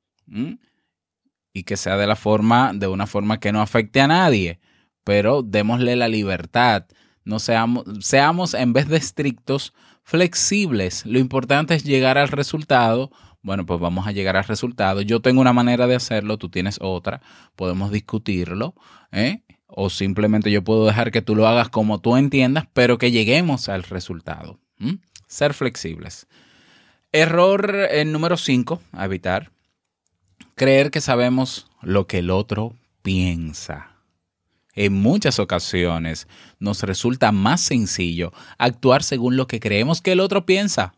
y 1.52 1.64
que 1.64 1.76
sea 1.76 1.96
de 1.96 2.06
la 2.06 2.16
forma, 2.16 2.72
de 2.74 2.86
una 2.86 3.06
forma 3.06 3.40
que 3.40 3.52
no 3.52 3.60
afecte 3.60 4.00
a 4.00 4.06
nadie 4.06 4.60
pero 5.04 5.42
démosle 5.42 5.96
la 5.96 6.08
libertad. 6.08 6.86
No 7.24 7.38
seamos, 7.38 7.84
seamos 8.00 8.54
en 8.54 8.72
vez 8.72 8.88
de 8.88 8.96
estrictos, 8.96 9.72
flexibles. 10.02 11.06
Lo 11.06 11.18
importante 11.18 11.74
es 11.74 11.84
llegar 11.84 12.18
al 12.18 12.28
resultado. 12.28 13.10
Bueno, 13.42 13.66
pues 13.66 13.80
vamos 13.80 14.06
a 14.06 14.12
llegar 14.12 14.36
al 14.36 14.44
resultado. 14.44 15.02
Yo 15.02 15.20
tengo 15.20 15.40
una 15.40 15.52
manera 15.52 15.86
de 15.86 15.96
hacerlo, 15.96 16.38
tú 16.38 16.48
tienes 16.48 16.78
otra. 16.80 17.20
Podemos 17.56 17.90
discutirlo. 17.90 18.74
¿eh? 19.10 19.42
O 19.66 19.90
simplemente 19.90 20.50
yo 20.50 20.62
puedo 20.62 20.86
dejar 20.86 21.10
que 21.10 21.22
tú 21.22 21.34
lo 21.34 21.48
hagas 21.48 21.68
como 21.68 22.00
tú 22.00 22.16
entiendas, 22.16 22.66
pero 22.72 22.98
que 22.98 23.10
lleguemos 23.10 23.68
al 23.68 23.82
resultado. 23.82 24.58
Ser 25.26 25.54
flexibles. 25.54 26.26
Error 27.10 27.88
eh, 27.90 28.04
número 28.04 28.36
5, 28.36 28.80
a 28.92 29.04
evitar. 29.04 29.50
Creer 30.54 30.90
que 30.90 31.00
sabemos 31.00 31.66
lo 31.82 32.06
que 32.06 32.18
el 32.18 32.30
otro 32.30 32.74
piensa 33.02 33.92
en 34.74 34.94
muchas 34.94 35.38
ocasiones 35.38 36.28
nos 36.58 36.82
resulta 36.82 37.32
más 37.32 37.60
sencillo 37.60 38.32
actuar 38.58 39.02
según 39.02 39.36
lo 39.36 39.46
que 39.46 39.60
creemos 39.60 40.00
que 40.00 40.12
el 40.12 40.20
otro 40.20 40.46
piensa, 40.46 40.94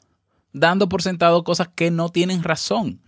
dando 0.54 0.88
por 0.88 1.02
sentado 1.02 1.44
cosas 1.44 1.68
que 1.74 1.90
no 1.90 2.08
tienen 2.08 2.42
razón. 2.42 3.00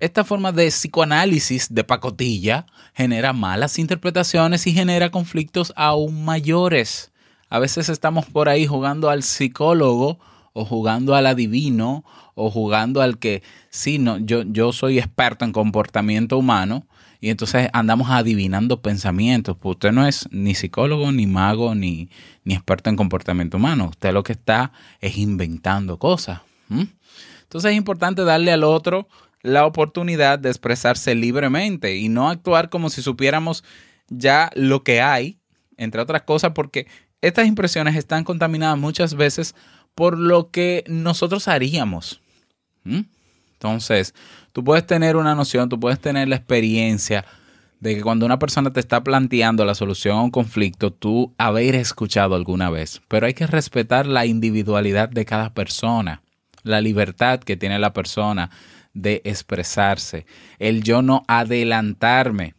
Esta 0.00 0.24
forma 0.24 0.50
de 0.50 0.66
psicoanálisis 0.66 1.72
de 1.72 1.84
pacotilla 1.84 2.66
genera 2.92 3.32
malas 3.32 3.78
interpretaciones 3.78 4.66
y 4.66 4.72
genera 4.72 5.10
conflictos 5.10 5.72
aún 5.76 6.24
mayores. 6.24 7.12
A 7.48 7.60
veces 7.60 7.88
estamos 7.88 8.26
por 8.26 8.48
ahí 8.48 8.66
jugando 8.66 9.08
al 9.10 9.22
psicólogo 9.22 10.18
o 10.52 10.64
jugando 10.64 11.14
al 11.14 11.26
adivino 11.26 12.04
o 12.34 12.50
jugando 12.50 13.00
al 13.00 13.18
que, 13.18 13.42
sí, 13.70 13.98
no, 13.98 14.18
yo, 14.18 14.42
yo 14.42 14.72
soy 14.72 14.98
experto 14.98 15.44
en 15.44 15.52
comportamiento 15.52 16.36
humano 16.36 16.84
y 17.20 17.30
entonces 17.30 17.68
andamos 17.72 18.10
adivinando 18.10 18.82
pensamientos. 18.82 19.56
Pues 19.56 19.76
usted 19.76 19.92
no 19.92 20.04
es 20.04 20.28
ni 20.32 20.56
psicólogo, 20.56 21.12
ni 21.12 21.28
mago, 21.28 21.76
ni, 21.76 22.10
ni 22.42 22.54
experto 22.54 22.90
en 22.90 22.96
comportamiento 22.96 23.58
humano. 23.58 23.90
Usted 23.90 24.12
lo 24.12 24.24
que 24.24 24.32
está 24.32 24.72
es 25.00 25.16
inventando 25.16 25.98
cosas. 25.98 26.40
Entonces 27.42 27.70
es 27.70 27.76
importante 27.76 28.24
darle 28.24 28.52
al 28.52 28.64
otro 28.64 29.08
la 29.42 29.66
oportunidad 29.66 30.38
de 30.38 30.48
expresarse 30.48 31.14
libremente 31.14 31.96
y 31.96 32.08
no 32.08 32.28
actuar 32.28 32.70
como 32.70 32.90
si 32.90 33.02
supiéramos 33.02 33.64
ya 34.08 34.50
lo 34.54 34.82
que 34.84 35.00
hay, 35.00 35.38
entre 35.76 36.00
otras 36.00 36.22
cosas, 36.22 36.52
porque 36.52 36.86
estas 37.20 37.46
impresiones 37.46 37.96
están 37.96 38.24
contaminadas 38.24 38.78
muchas 38.78 39.14
veces 39.14 39.54
por 39.94 40.18
lo 40.18 40.50
que 40.50 40.84
nosotros 40.86 41.48
haríamos. 41.48 42.20
Entonces, 42.84 44.14
tú 44.52 44.64
puedes 44.64 44.86
tener 44.86 45.16
una 45.16 45.34
noción, 45.34 45.68
tú 45.68 45.78
puedes 45.78 46.00
tener 46.00 46.28
la 46.28 46.36
experiencia 46.36 47.24
de 47.80 47.96
que 47.96 48.02
cuando 48.02 48.26
una 48.26 48.38
persona 48.38 48.72
te 48.72 48.80
está 48.80 49.02
planteando 49.02 49.64
la 49.64 49.74
solución 49.74 50.16
a 50.16 50.22
un 50.22 50.30
conflicto, 50.30 50.92
tú 50.92 51.34
haber 51.36 51.74
escuchado 51.74 52.36
alguna 52.36 52.70
vez, 52.70 53.02
pero 53.08 53.26
hay 53.26 53.34
que 53.34 53.46
respetar 53.46 54.06
la 54.06 54.24
individualidad 54.24 55.08
de 55.08 55.24
cada 55.24 55.52
persona, 55.52 56.22
la 56.62 56.80
libertad 56.80 57.40
que 57.40 57.56
tiene 57.56 57.78
la 57.78 57.92
persona 57.92 58.50
de 58.94 59.22
expresarse, 59.24 60.26
el 60.58 60.82
yo 60.82 61.02
no 61.02 61.24
adelantarme 61.28 62.54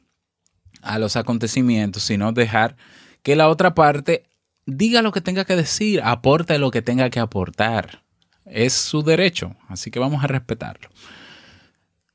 a 0.82 1.00
los 1.00 1.16
acontecimientos, 1.16 2.04
sino 2.04 2.32
dejar 2.32 2.76
que 3.22 3.36
la 3.36 3.50
otra 3.50 3.74
parte 3.74 4.26
diga 4.66 5.02
lo 5.02 5.12
que 5.12 5.22
tenga 5.22 5.46
que 5.46 5.56
decir, 5.56 6.02
aporte 6.04 6.58
lo 6.58 6.72
que 6.72 6.82
tenga 6.82 7.10
que 7.10 7.20
aportar. 7.20 8.04
Es 8.46 8.74
su 8.74 9.04
derecho, 9.04 9.56
así 9.68 9.92
que 9.92 10.00
vamos 10.00 10.24
a 10.24 10.28
respetarlo. 10.28 10.90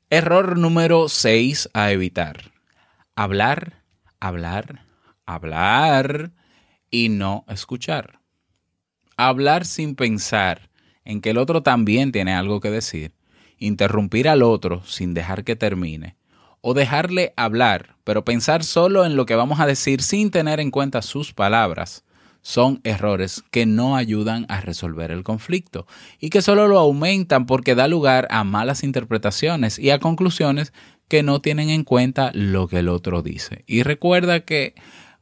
Error 0.09 0.57
número 0.57 1.09
6 1.09 1.69
a 1.73 1.91
evitar. 1.91 2.51
Hablar, 3.15 3.83
hablar, 4.19 4.85
hablar 5.25 6.31
y 6.91 7.09
no 7.09 7.45
escuchar. 7.47 8.19
Hablar 9.17 9.65
sin 9.65 9.95
pensar 9.95 10.68
en 11.09 11.21
que 11.21 11.31
el 11.31 11.39
otro 11.39 11.63
también 11.63 12.11
tiene 12.11 12.33
algo 12.35 12.59
que 12.61 12.69
decir. 12.69 13.13
Interrumpir 13.57 14.29
al 14.29 14.43
otro 14.43 14.83
sin 14.85 15.15
dejar 15.15 15.43
que 15.43 15.55
termine. 15.55 16.15
O 16.61 16.75
dejarle 16.75 17.33
hablar, 17.35 17.95
pero 18.03 18.23
pensar 18.23 18.63
solo 18.63 19.03
en 19.05 19.15
lo 19.15 19.25
que 19.25 19.35
vamos 19.35 19.59
a 19.59 19.65
decir 19.65 20.03
sin 20.03 20.29
tener 20.29 20.59
en 20.59 20.69
cuenta 20.69 21.01
sus 21.01 21.33
palabras 21.33 22.03
son 22.41 22.79
errores 22.83 23.43
que 23.49 23.65
no 23.65 23.95
ayudan 23.95 24.45
a 24.49 24.61
resolver 24.61 25.09
el 25.09 25.23
conflicto 25.23 25.87
y 26.19 26.29
que 26.29 26.43
solo 26.43 26.67
lo 26.67 26.77
aumentan 26.77 27.47
porque 27.47 27.75
da 27.75 27.87
lugar 27.87 28.27
a 28.29 28.43
malas 28.43 28.83
interpretaciones 28.83 29.79
y 29.79 29.89
a 29.89 29.99
conclusiones 29.99 30.73
que 31.07 31.23
no 31.23 31.41
tienen 31.41 31.69
en 31.69 31.83
cuenta 31.83 32.29
lo 32.35 32.67
que 32.67 32.79
el 32.79 32.87
otro 32.87 33.23
dice. 33.23 33.63
Y 33.65 33.81
recuerda 33.81 34.41
que 34.41 34.75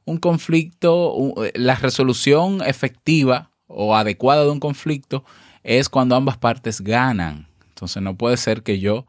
un 0.04 0.18
conflicto, 0.18 1.34
la 1.56 1.76
resolución 1.76 2.62
efectiva 2.66 3.52
o 3.68 3.96
adecuada 3.96 4.44
de 4.44 4.52
un 4.52 4.60
conflicto 4.60 5.24
es 5.68 5.90
cuando 5.90 6.16
ambas 6.16 6.38
partes 6.38 6.82
ganan. 6.82 7.48
Entonces 7.68 8.02
no 8.02 8.16
puede 8.16 8.38
ser 8.38 8.64
que 8.64 8.80
yo 8.80 9.06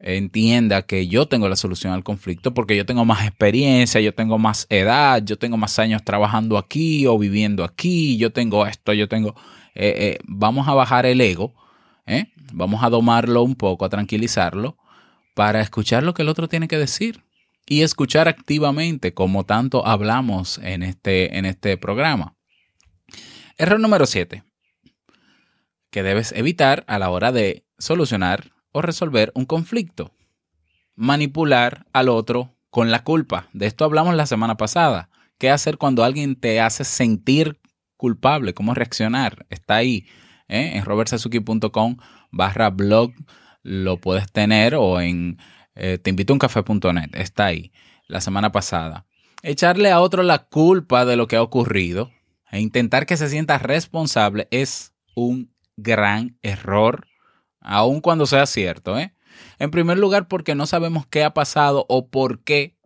entienda 0.00 0.82
que 0.82 1.06
yo 1.06 1.28
tengo 1.28 1.48
la 1.48 1.56
solución 1.56 1.92
al 1.92 2.02
conflicto 2.02 2.52
porque 2.52 2.76
yo 2.76 2.84
tengo 2.84 3.04
más 3.04 3.24
experiencia, 3.24 4.00
yo 4.00 4.12
tengo 4.12 4.36
más 4.36 4.66
edad, 4.68 5.22
yo 5.24 5.38
tengo 5.38 5.56
más 5.56 5.78
años 5.78 6.02
trabajando 6.04 6.58
aquí 6.58 7.06
o 7.06 7.16
viviendo 7.16 7.64
aquí, 7.64 8.18
yo 8.18 8.32
tengo 8.32 8.66
esto, 8.66 8.92
yo 8.92 9.08
tengo... 9.08 9.34
Eh, 9.76 9.94
eh, 9.96 10.18
vamos 10.24 10.68
a 10.68 10.74
bajar 10.74 11.06
el 11.06 11.20
ego, 11.20 11.54
¿eh? 12.06 12.26
vamos 12.52 12.82
a 12.82 12.90
domarlo 12.90 13.42
un 13.42 13.54
poco, 13.54 13.84
a 13.84 13.88
tranquilizarlo 13.88 14.76
para 15.34 15.60
escuchar 15.60 16.02
lo 16.02 16.12
que 16.12 16.22
el 16.22 16.28
otro 16.28 16.48
tiene 16.48 16.68
que 16.68 16.78
decir. 16.78 17.22
y 17.66 17.80
escuchar 17.80 18.28
activamente, 18.28 19.14
como 19.14 19.44
tanto 19.44 19.86
hablamos 19.86 20.58
en 20.58 20.82
este, 20.82 21.38
en 21.38 21.46
este 21.46 21.78
programa. 21.78 22.34
Error 23.56 23.80
número 23.80 24.04
7, 24.04 24.42
que 25.94 26.02
debes 26.02 26.32
evitar 26.32 26.82
a 26.88 26.98
la 26.98 27.08
hora 27.08 27.30
de 27.30 27.64
solucionar 27.78 28.50
o 28.72 28.82
resolver 28.82 29.30
un 29.36 29.44
conflicto. 29.44 30.10
Manipular 30.96 31.86
al 31.92 32.08
otro 32.08 32.56
con 32.68 32.90
la 32.90 33.04
culpa. 33.04 33.48
De 33.52 33.66
esto 33.66 33.84
hablamos 33.84 34.16
la 34.16 34.26
semana 34.26 34.56
pasada. 34.56 35.08
¿Qué 35.38 35.50
hacer 35.50 35.78
cuando 35.78 36.02
alguien 36.02 36.34
te 36.34 36.60
hace 36.60 36.82
sentir 36.82 37.60
culpable? 37.96 38.54
¿Cómo 38.54 38.74
reaccionar? 38.74 39.46
Está 39.50 39.76
ahí 39.76 40.04
¿eh? 40.48 40.72
en 40.74 40.84
robertsazuki.com 40.84 41.98
barra 42.32 42.70
blog. 42.70 43.12
Lo 43.62 44.00
puedes 44.00 44.32
tener 44.32 44.74
o 44.74 45.00
en 45.00 45.38
eh, 45.76 45.98
teinvitouncafé.net. 45.98 47.10
Está 47.12 47.46
ahí 47.46 47.70
la 48.08 48.20
semana 48.20 48.50
pasada. 48.50 49.06
Echarle 49.44 49.92
a 49.92 50.00
otro 50.00 50.24
la 50.24 50.48
culpa 50.48 51.04
de 51.04 51.14
lo 51.14 51.28
que 51.28 51.36
ha 51.36 51.42
ocurrido 51.42 52.10
e 52.50 52.58
intentar 52.58 53.06
que 53.06 53.16
se 53.16 53.28
sienta 53.28 53.58
responsable 53.58 54.48
es 54.50 54.92
un 55.14 55.53
gran 55.76 56.38
error, 56.42 57.06
aun 57.60 58.00
cuando 58.00 58.26
sea 58.26 58.46
cierto. 58.46 58.98
¿eh? 58.98 59.14
En 59.58 59.70
primer 59.70 59.98
lugar, 59.98 60.28
porque 60.28 60.54
no 60.54 60.66
sabemos 60.66 61.06
qué 61.06 61.24
ha 61.24 61.34
pasado 61.34 61.86
o 61.88 62.08
por 62.08 62.40
qué, 62.40 62.76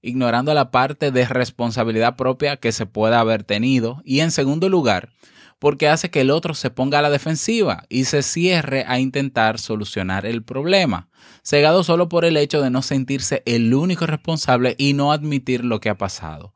ignorando 0.00 0.54
la 0.54 0.70
parte 0.70 1.10
de 1.10 1.26
responsabilidad 1.26 2.16
propia 2.16 2.56
que 2.56 2.72
se 2.72 2.86
pueda 2.86 3.20
haber 3.20 3.44
tenido. 3.44 4.00
Y 4.04 4.20
en 4.20 4.30
segundo 4.30 4.68
lugar, 4.68 5.10
porque 5.58 5.88
hace 5.88 6.10
que 6.10 6.20
el 6.20 6.30
otro 6.30 6.54
se 6.54 6.70
ponga 6.70 7.00
a 7.00 7.02
la 7.02 7.10
defensiva 7.10 7.84
y 7.88 8.04
se 8.04 8.22
cierre 8.22 8.84
a 8.86 9.00
intentar 9.00 9.58
solucionar 9.58 10.24
el 10.24 10.42
problema, 10.42 11.08
cegado 11.42 11.82
solo 11.82 12.08
por 12.08 12.24
el 12.24 12.36
hecho 12.36 12.62
de 12.62 12.70
no 12.70 12.82
sentirse 12.82 13.42
el 13.44 13.74
único 13.74 14.06
responsable 14.06 14.74
y 14.78 14.92
no 14.92 15.12
admitir 15.12 15.64
lo 15.64 15.80
que 15.80 15.88
ha 15.88 15.98
pasado. 15.98 16.54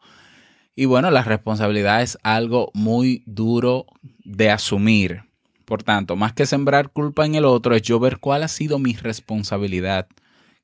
Y 0.74 0.86
bueno, 0.86 1.10
la 1.10 1.22
responsabilidad 1.22 2.02
es 2.02 2.16
algo 2.22 2.70
muy 2.74 3.24
duro 3.26 3.86
de 4.24 4.50
asumir. 4.50 5.31
Por 5.72 5.84
tanto, 5.84 6.16
más 6.16 6.34
que 6.34 6.44
sembrar 6.44 6.90
culpa 6.90 7.24
en 7.24 7.34
el 7.34 7.46
otro, 7.46 7.74
es 7.74 7.80
yo 7.80 7.98
ver 7.98 8.18
cuál 8.18 8.42
ha 8.42 8.48
sido 8.48 8.78
mi 8.78 8.92
responsabilidad, 8.92 10.06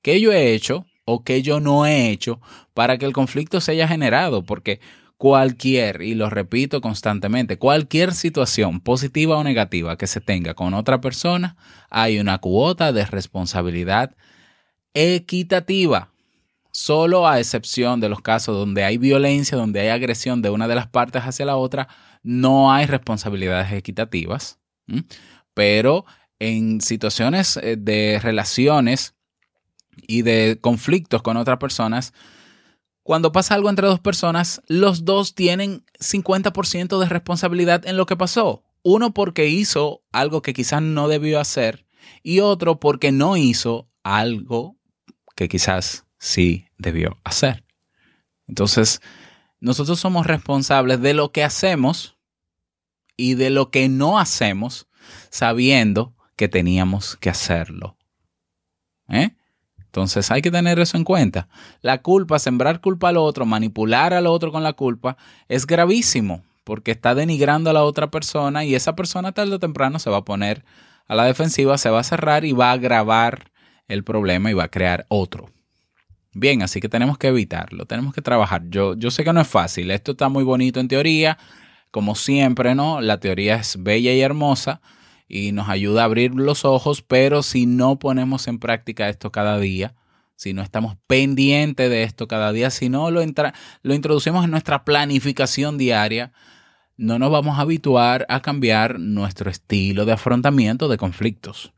qué 0.03 0.21
yo 0.21 0.33
he 0.33 0.53
hecho 0.53 0.85
o 1.07 1.25
qué 1.25 1.41
yo 1.41 1.61
no 1.61 1.87
he 1.87 2.11
hecho 2.11 2.43
para 2.75 2.99
que 2.99 3.07
el 3.07 3.15
conflicto 3.15 3.63
se 3.63 3.73
haya 3.73 3.89
generado, 3.89 4.45
porque 4.45 4.81
cualquier, 5.17 6.03
y 6.03 6.15
lo 6.15 6.29
repito 6.29 6.83
constantemente, 6.83 7.57
cualquier 7.57 8.13
situación 8.13 8.81
positiva 8.81 9.39
o 9.39 9.45
negativa 9.45 9.97
que 9.97 10.07
se 10.07 10.21
tenga 10.21 10.53
con 10.53 10.75
otra 10.75 11.01
persona, 11.01 11.57
hay 11.89 12.19
una 12.19 12.37
cuota 12.37 12.93
de 12.93 13.07
responsabilidad 13.07 14.15
equitativa. 14.93 16.11
Solo 16.71 17.27
a 17.27 17.41
excepción 17.41 18.01
de 18.01 18.11
los 18.11 18.21
casos 18.21 18.59
donde 18.59 18.85
hay 18.85 18.99
violencia, 18.99 19.57
donde 19.57 19.81
hay 19.81 19.89
agresión 19.89 20.43
de 20.43 20.51
una 20.51 20.69
de 20.69 20.75
las 20.75 20.89
partes 20.89 21.23
hacia 21.23 21.47
la 21.47 21.57
otra, 21.57 21.89
no 22.23 22.71
hay 22.71 22.85
responsabilidades 22.85 23.73
equitativas. 23.73 24.58
Pero 25.55 26.05
en 26.39 26.81
situaciones 26.81 27.57
eh, 27.59 27.77
de 27.79 28.21
relaciones 28.23 29.15
y 30.07 30.23
de 30.23 30.59
conflictos 30.61 31.23
con 31.23 31.37
otras 31.37 31.59
personas, 31.59 32.13
cuando 33.03 33.33
pasa 33.33 33.55
algo 33.55 33.71
entre 33.71 33.87
dos 33.87 34.01
personas, 34.01 34.61
los 34.67 35.05
dos 35.05 35.35
tienen 35.35 35.85
50% 35.99 37.01
de 37.01 37.09
responsabilidad 37.09 37.87
en 37.87 37.97
lo 37.97 38.05
que 38.05 38.17
pasó. 38.17 38.65
Uno 38.83 39.15
porque 39.15 39.49
hizo 39.49 40.03
algo 40.13 40.43
que 40.43 40.53
quizás 40.53 40.83
no 40.83 41.09
debió 41.09 41.41
hacer 41.41 41.87
y 42.23 42.41
otro 42.41 42.79
porque 42.79 43.11
no 43.11 43.37
hizo 43.37 43.89
algo 44.03 44.77
que 45.35 45.49
quizás 45.49 46.05
sí 46.19 46.67
debió 46.77 47.19
hacer. 47.25 47.65
Entonces, 48.47 49.01
nosotros 49.59 49.99
somos 49.99 50.27
responsables 50.27 51.01
de 51.01 51.15
lo 51.15 51.33
que 51.33 51.45
hacemos 51.45 52.18
y 53.19 53.35
de 53.35 53.51
lo 53.51 53.71
que 53.71 53.91
no 53.91 54.19
hacemos 54.19 54.87
sabiendo 55.29 56.15
que 56.37 56.49
teníamos 56.49 57.17
que 57.17 57.29
hacerlo. 57.29 57.97
¿Eh? 59.09 59.35
Entonces 59.79 60.31
hay 60.31 60.41
que 60.41 60.51
tener 60.51 60.79
eso 60.79 60.97
en 60.97 61.05
cuenta. 61.05 61.49
La 61.83 62.01
culpa, 62.01 62.39
sembrar 62.39 62.81
culpa 62.81 63.09
al 63.09 63.17
otro, 63.17 63.45
manipular 63.45 64.15
al 64.15 64.27
otro 64.27 64.53
con 64.53 64.63
la 64.63 64.73
culpa, 64.73 65.17
es 65.49 65.67
gravísimo 65.67 66.45
porque 66.63 66.93
está 66.93 67.15
denigrando 67.15 67.71
a 67.71 67.73
la 67.73 67.83
otra 67.83 68.11
persona 68.11 68.65
y 68.65 68.75
esa 68.75 68.95
persona 68.95 69.33
tarde 69.33 69.55
o 69.55 69.59
temprano 69.59 69.99
se 69.99 70.11
va 70.11 70.19
a 70.19 70.25
poner 70.25 70.65
a 71.09 71.15
la 71.15 71.25
defensiva, 71.25 71.79
se 71.79 71.91
va 71.91 72.01
a 72.01 72.05
cerrar 72.05 72.45
y 72.45 72.53
va 72.53 72.71
a 72.71 72.73
agravar 72.73 73.51
el 73.89 74.05
problema 74.05 74.51
y 74.51 74.55
va 74.55 74.65
a 74.65 74.71
crear 74.71 75.07
otro. 75.09 75.51
Bien, 76.35 76.63
así 76.63 76.81
que 76.81 76.91
tenemos 76.91 77.19
que 77.19 77.29
evitarlo, 77.29 77.87
tenemos 77.87 78.15
que 78.15 78.21
trabajar. 78.23 78.63
Yo, 78.69 78.95
yo 78.95 79.11
sé 79.11 79.25
que 79.25 79.33
no 79.33 79.41
es 79.41 79.49
fácil, 79.49 79.91
esto 79.91 80.13
está 80.13 80.29
muy 80.29 80.45
bonito 80.45 80.79
en 80.79 80.89
teoría, 80.89 81.39
como 81.91 82.15
siempre, 82.15 82.75
¿no? 82.75 83.01
La 83.01 83.21
teoría 83.21 83.57
es 83.57 83.83
bella 83.83 84.13
y 84.13 84.21
hermosa, 84.21 84.81
y 85.29 85.53
nos 85.53 85.69
ayuda 85.69 86.03
a 86.03 86.05
abrir 86.07 86.35
los 86.35 86.65
ojos, 86.65 87.03
pero 87.03 87.43
si 87.43 87.67
no 87.67 87.99
ponemos 87.99 88.49
en 88.49 88.59
práctica 88.59 89.09
esto 89.09 89.31
cada 89.31 89.59
día, 89.59 89.95
si 90.37 90.55
no 90.55 90.63
estamos 90.63 90.97
pendientes 91.07 91.91
de 91.91 92.05
esto 92.05 92.29
cada 92.29 92.53
día, 92.53 92.71
si 92.71 92.89
no 92.89 93.11
lo, 93.11 93.21
lo 93.83 93.95
introducimos 93.95 94.45
en 94.45 94.51
nuestra 94.51 94.85
planificación 94.85 95.77
diaria, 95.77 96.33
no 96.97 97.19
nos 97.19 97.31
vamos 97.31 97.59
a 97.59 97.63
habituar 97.63 98.25
a 98.29 98.41
cambiar 98.41 98.99
nuestro 98.99 99.51
estilo 99.51 100.05
de 100.05 100.13
afrontamiento 100.13 100.89
de 100.89 100.97
conflictos. 100.97 101.73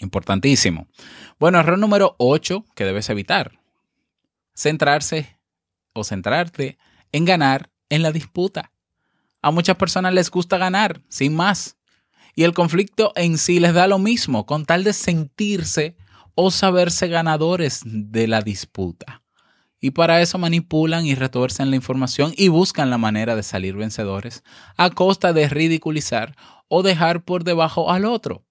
Importantísimo. 0.00 0.86
Bueno, 1.38 1.58
error 1.58 1.78
número 1.78 2.14
8 2.18 2.64
que 2.74 2.84
debes 2.84 3.10
evitar. 3.10 3.58
Centrarse 4.54 5.38
o 5.92 6.04
centrarte 6.04 6.78
en 7.12 7.24
ganar 7.24 7.70
en 7.88 8.02
la 8.02 8.12
disputa. 8.12 8.72
A 9.44 9.50
muchas 9.50 9.76
personas 9.76 10.14
les 10.14 10.30
gusta 10.30 10.56
ganar, 10.56 11.02
sin 11.08 11.34
más 11.34 11.76
y 12.34 12.44
el 12.44 12.54
conflicto 12.54 13.12
en 13.14 13.38
sí 13.38 13.60
les 13.60 13.74
da 13.74 13.86
lo 13.86 13.98
mismo, 13.98 14.46
con 14.46 14.64
tal 14.64 14.84
de 14.84 14.94
sentirse 14.94 15.96
o 16.34 16.50
saberse 16.50 17.08
ganadores 17.08 17.82
de 17.84 18.26
la 18.26 18.40
disputa. 18.40 19.22
Y 19.80 19.90
para 19.90 20.22
eso 20.22 20.38
manipulan 20.38 21.04
y 21.04 21.14
retuercen 21.14 21.68
la 21.68 21.76
información 21.76 22.32
y 22.36 22.48
buscan 22.48 22.88
la 22.88 22.96
manera 22.96 23.36
de 23.36 23.42
salir 23.42 23.76
vencedores 23.76 24.42
a 24.78 24.88
costa 24.88 25.34
de 25.34 25.46
ridiculizar 25.48 26.34
o 26.68 26.82
dejar 26.82 27.24
por 27.24 27.44
debajo 27.44 27.92
al 27.92 28.06
otro. 28.06 28.46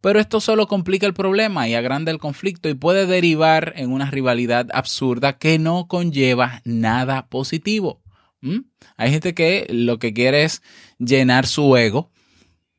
Pero 0.00 0.20
esto 0.20 0.40
solo 0.40 0.68
complica 0.68 1.04
el 1.04 1.14
problema 1.14 1.66
y 1.66 1.74
agranda 1.74 2.12
el 2.12 2.18
conflicto 2.18 2.68
y 2.68 2.74
puede 2.74 3.06
derivar 3.06 3.72
en 3.74 3.90
una 3.90 4.08
rivalidad 4.08 4.68
absurda 4.72 5.36
que 5.36 5.58
no 5.58 5.88
conlleva 5.88 6.62
nada 6.64 7.26
positivo. 7.26 8.00
¿Mm? 8.40 8.60
Hay 8.96 9.10
gente 9.10 9.34
que 9.34 9.66
lo 9.70 9.98
que 9.98 10.12
quiere 10.12 10.44
es 10.44 10.62
llenar 10.98 11.46
su 11.46 11.76
ego 11.76 12.10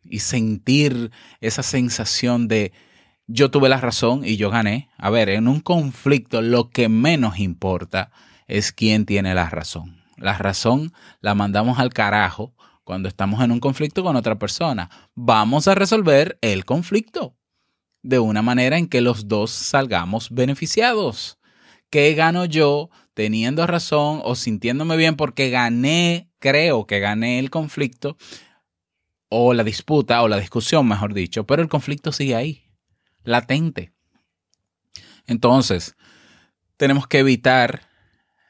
y 0.04 0.20
sentir 0.20 1.12
esa 1.42 1.64
sensación 1.64 2.48
de 2.48 2.72
yo 3.28 3.52
tuve 3.52 3.70
la 3.70 3.80
razón 3.80 4.26
y 4.26 4.38
yo 4.38 4.50
gané. 4.50 4.90
A 4.98 5.10
ver, 5.10 5.30
en 5.30 5.48
un 5.48 5.60
conflicto 5.60 6.42
lo 6.42 6.70
que 6.72 6.90
menos 6.90 7.40
importa 7.40 8.12
es 8.48 8.72
quién 8.72 9.06
tiene 9.06 9.36
la 9.36 9.50
razón. 9.50 10.02
La 10.18 10.38
razón 10.38 10.94
la 11.22 11.36
mandamos 11.36 11.80
al 11.80 11.94
carajo 11.94 12.56
cuando 12.84 13.08
estamos 13.08 13.44
en 13.44 13.52
un 13.52 13.60
conflicto 13.60 14.04
con 14.04 14.16
otra 14.16 14.40
persona. 14.40 14.90
Vamos 15.14 15.68
a 15.68 15.76
resolver 15.76 16.40
el 16.42 16.66
conflicto 16.66 17.36
de 18.02 18.18
una 18.18 18.42
manera 18.42 18.78
en 18.78 18.88
que 18.88 19.02
los 19.02 19.28
dos 19.28 19.52
salgamos 19.52 20.32
beneficiados. 20.32 21.38
¿Qué 21.92 22.14
gano 22.16 22.46
yo 22.46 22.90
teniendo 23.20 23.68
razón 23.68 24.22
o 24.24 24.34
sintiéndome 24.34 24.96
bien 24.96 25.18
porque 25.18 25.50
gané, 25.50 26.30
creo 26.40 26.88
que 26.88 27.02
gané 27.02 27.38
el 27.40 27.50
conflicto 27.50 28.16
o 29.28 29.54
la 29.54 29.66
disputa 29.66 30.24
o 30.24 30.30
la 30.30 30.40
discusión, 30.40 30.88
mejor 30.88 31.14
dicho, 31.14 31.46
pero 31.46 31.62
el 31.62 31.68
conflicto 31.68 32.14
sigue 32.14 32.36
ahí, 32.36 32.64
latente. 33.26 33.92
Entonces, 35.28 35.98
tenemos 36.78 37.08
que 37.08 37.20
evitar 37.20 37.90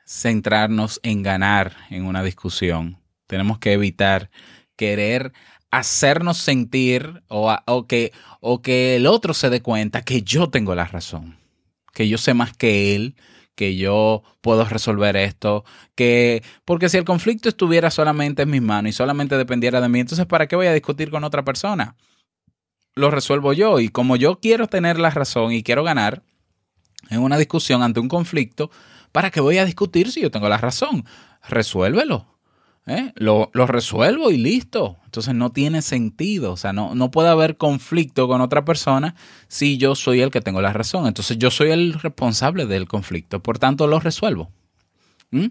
centrarnos 0.05 0.99
en 1.01 1.23
ganar 1.23 1.75
en 1.89 2.05
una 2.05 2.21
discusión. 2.21 3.01
Tenemos 3.25 3.57
que 3.57 3.73
evitar 3.73 4.29
querer 4.75 5.33
hacernos 5.71 6.37
sentir 6.37 7.23
o, 7.27 7.57
o, 7.65 7.87
que, 7.87 8.11
o 8.39 8.61
que 8.61 8.97
el 8.97 9.07
otro 9.07 9.33
se 9.33 9.49
dé 9.49 9.63
cuenta 9.63 10.03
que 10.03 10.21
yo 10.21 10.51
tengo 10.51 10.75
la 10.75 10.85
razón, 10.85 11.39
que 11.91 12.07
yo 12.07 12.19
sé 12.19 12.35
más 12.35 12.55
que 12.55 12.95
él, 12.95 13.15
que 13.59 13.75
yo 13.75 14.23
puedo 14.39 14.63
resolver 14.63 15.17
esto, 15.17 15.65
que 15.93 16.43
porque 16.63 16.87
si 16.87 16.95
el 16.95 17.03
conflicto 17.03 17.49
estuviera 17.49 17.91
solamente 17.91 18.43
en 18.43 18.49
mis 18.51 18.61
manos 18.61 18.91
y 18.91 18.93
solamente 18.93 19.35
dependiera 19.35 19.81
de 19.81 19.89
mí, 19.89 19.99
entonces 19.99 20.25
¿para 20.27 20.47
qué 20.47 20.55
voy 20.55 20.67
a 20.67 20.73
discutir 20.73 21.11
con 21.11 21.25
otra 21.25 21.43
persona? 21.43 21.97
Lo 22.95 23.11
resuelvo 23.11 23.51
yo 23.51 23.81
y 23.81 23.89
como 23.89 24.15
yo 24.15 24.39
quiero 24.39 24.67
tener 24.67 24.97
la 24.97 25.09
razón 25.09 25.51
y 25.51 25.61
quiero 25.61 25.83
ganar 25.83 26.23
en 27.09 27.19
una 27.19 27.37
discusión 27.37 27.83
ante 27.83 27.99
un 27.99 28.07
conflicto, 28.07 28.71
¿para 29.11 29.29
qué 29.29 29.41
voy 29.41 29.57
a 29.57 29.65
discutir 29.65 30.09
si 30.09 30.21
yo 30.21 30.31
tengo 30.31 30.47
la 30.47 30.57
razón? 30.57 31.03
Resuélvelo. 31.45 32.38
¿Eh? 32.85 33.11
Lo, 33.15 33.49
lo 33.53 33.67
resuelvo 33.67 34.31
y 34.31 34.37
listo. 34.37 34.97
Entonces 35.05 35.33
no 35.33 35.51
tiene 35.51 35.81
sentido, 35.81 36.53
o 36.53 36.57
sea, 36.57 36.73
no, 36.73 36.95
no 36.95 37.11
puede 37.11 37.29
haber 37.29 37.57
conflicto 37.57 38.27
con 38.27 38.41
otra 38.41 38.65
persona 38.65 39.15
si 39.47 39.77
yo 39.77 39.95
soy 39.95 40.21
el 40.21 40.31
que 40.31 40.41
tengo 40.41 40.61
la 40.61 40.73
razón. 40.73 41.07
Entonces 41.07 41.37
yo 41.37 41.51
soy 41.51 41.71
el 41.71 41.93
responsable 41.93 42.65
del 42.65 42.87
conflicto, 42.87 43.41
por 43.41 43.59
tanto 43.59 43.87
lo 43.87 43.99
resuelvo. 43.99 44.51
¿Mm? 45.31 45.47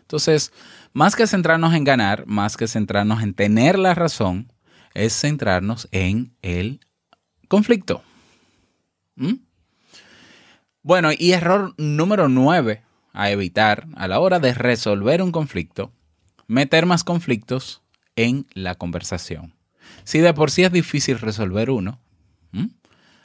Entonces, 0.00 0.52
más 0.92 1.16
que 1.16 1.26
centrarnos 1.26 1.74
en 1.74 1.84
ganar, 1.84 2.26
más 2.26 2.56
que 2.56 2.68
centrarnos 2.68 3.22
en 3.22 3.34
tener 3.34 3.78
la 3.78 3.94
razón, 3.94 4.52
es 4.94 5.18
centrarnos 5.18 5.88
en 5.90 6.34
el 6.42 6.80
conflicto. 7.48 8.02
¿Mm? 9.16 9.34
Bueno, 10.82 11.10
y 11.16 11.32
error 11.32 11.74
número 11.78 12.28
nueve 12.28 12.82
a 13.12 13.30
evitar 13.30 13.86
a 13.94 14.08
la 14.08 14.20
hora 14.20 14.40
de 14.40 14.52
resolver 14.54 15.22
un 15.22 15.32
conflicto, 15.32 15.92
meter 16.46 16.86
más 16.86 17.04
conflictos 17.04 17.82
en 18.16 18.46
la 18.54 18.74
conversación. 18.74 19.54
Si 20.04 20.18
de 20.18 20.34
por 20.34 20.50
sí 20.50 20.64
es 20.64 20.72
difícil 20.72 21.18
resolver 21.18 21.70
uno, 21.70 22.00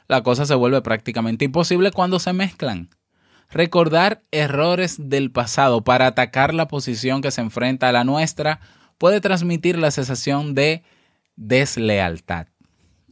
la 0.08 0.22
cosa 0.22 0.46
se 0.46 0.54
vuelve 0.54 0.80
prácticamente 0.80 1.44
imposible 1.44 1.92
cuando 1.92 2.18
se 2.18 2.32
mezclan. 2.32 2.88
Recordar 3.50 4.22
errores 4.30 4.96
del 4.98 5.30
pasado 5.30 5.82
para 5.82 6.06
atacar 6.06 6.54
la 6.54 6.68
posición 6.68 7.20
que 7.20 7.30
se 7.30 7.40
enfrenta 7.40 7.88
a 7.88 7.92
la 7.92 8.04
nuestra 8.04 8.60
puede 8.98 9.20
transmitir 9.20 9.78
la 9.78 9.90
sensación 9.90 10.54
de 10.54 10.82
deslealtad. 11.36 12.48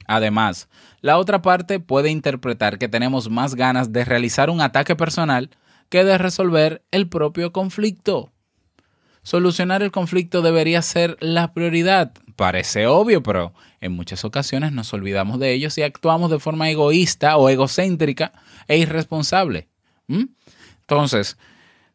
Además, 0.07 0.69
la 1.01 1.19
otra 1.19 1.43
parte 1.43 1.81
puede 1.81 2.11
interpretar 2.11 2.79
que 2.79 2.89
tenemos 2.89 3.31
más 3.31 3.55
ganas 3.55 3.93
de 3.93 4.05
realizar 4.05 4.51
un 4.51 4.61
ataque 4.61 4.95
personal 4.97 5.51
que 5.89 6.05
de 6.05 6.19
resolver 6.19 6.85
el 6.91 7.09
propio 7.09 7.53
conflicto. 7.53 8.33
Solucionar 9.27 9.83
el 9.83 9.91
conflicto 9.91 10.41
debería 10.41 10.81
ser 10.83 11.17
la 11.19 11.53
prioridad. 11.53 12.13
Parece 12.37 12.87
obvio, 12.87 13.25
pero 13.25 13.55
en 13.81 13.91
muchas 13.91 14.25
ocasiones 14.25 14.71
nos 14.71 14.95
olvidamos 14.95 15.41
de 15.41 15.53
ellos 15.53 15.77
y 15.79 15.83
actuamos 15.83 16.31
de 16.31 16.39
forma 16.39 16.71
egoísta 16.71 17.37
o 17.37 17.49
egocéntrica 17.49 18.33
e 18.69 18.79
irresponsable. 18.79 19.67
Entonces, 20.07 21.39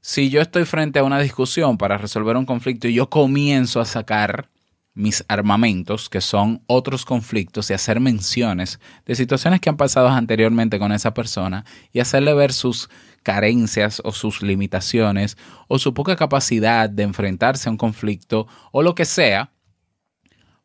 si 0.01 0.29
yo 0.29 0.41
estoy 0.41 0.65
frente 0.65 0.99
a 0.99 1.05
una 1.05 1.21
discusión 1.21 1.77
para 1.77 1.97
resolver 1.97 2.35
un 2.35 2.45
conflicto 2.45 2.89
y 2.89 2.95
yo 2.95 3.09
comienzo 3.09 3.79
a 3.79 3.85
sacar 3.85 4.49
mis 4.93 5.23
armamentos, 5.29 6.09
que 6.09 6.19
son 6.19 6.61
otros 6.67 7.05
conflictos, 7.05 7.69
y 7.69 7.73
hacer 7.73 8.01
menciones 8.01 8.81
de 9.05 9.15
situaciones 9.15 9.61
que 9.61 9.69
han 9.69 9.77
pasado 9.77 10.09
anteriormente 10.09 10.79
con 10.79 10.91
esa 10.91 11.13
persona 11.13 11.63
y 11.93 12.01
hacerle 12.01 12.33
ver 12.33 12.51
sus 12.51 12.89
carencias 13.23 14.01
o 14.03 14.11
sus 14.11 14.41
limitaciones 14.41 15.37
o 15.67 15.79
su 15.79 15.93
poca 15.93 16.15
capacidad 16.15 16.89
de 16.89 17.03
enfrentarse 17.03 17.69
a 17.69 17.71
un 17.71 17.77
conflicto 17.77 18.47
o 18.71 18.81
lo 18.81 18.95
que 18.95 19.05
sea, 19.05 19.51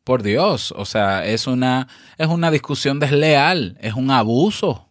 por 0.04 0.22
Dios, 0.22 0.72
o 0.76 0.84
sea, 0.84 1.26
es 1.26 1.48
una, 1.48 1.88
es 2.16 2.28
una 2.28 2.52
discusión 2.52 3.00
desleal, 3.00 3.76
es 3.80 3.94
un 3.94 4.12
abuso, 4.12 4.88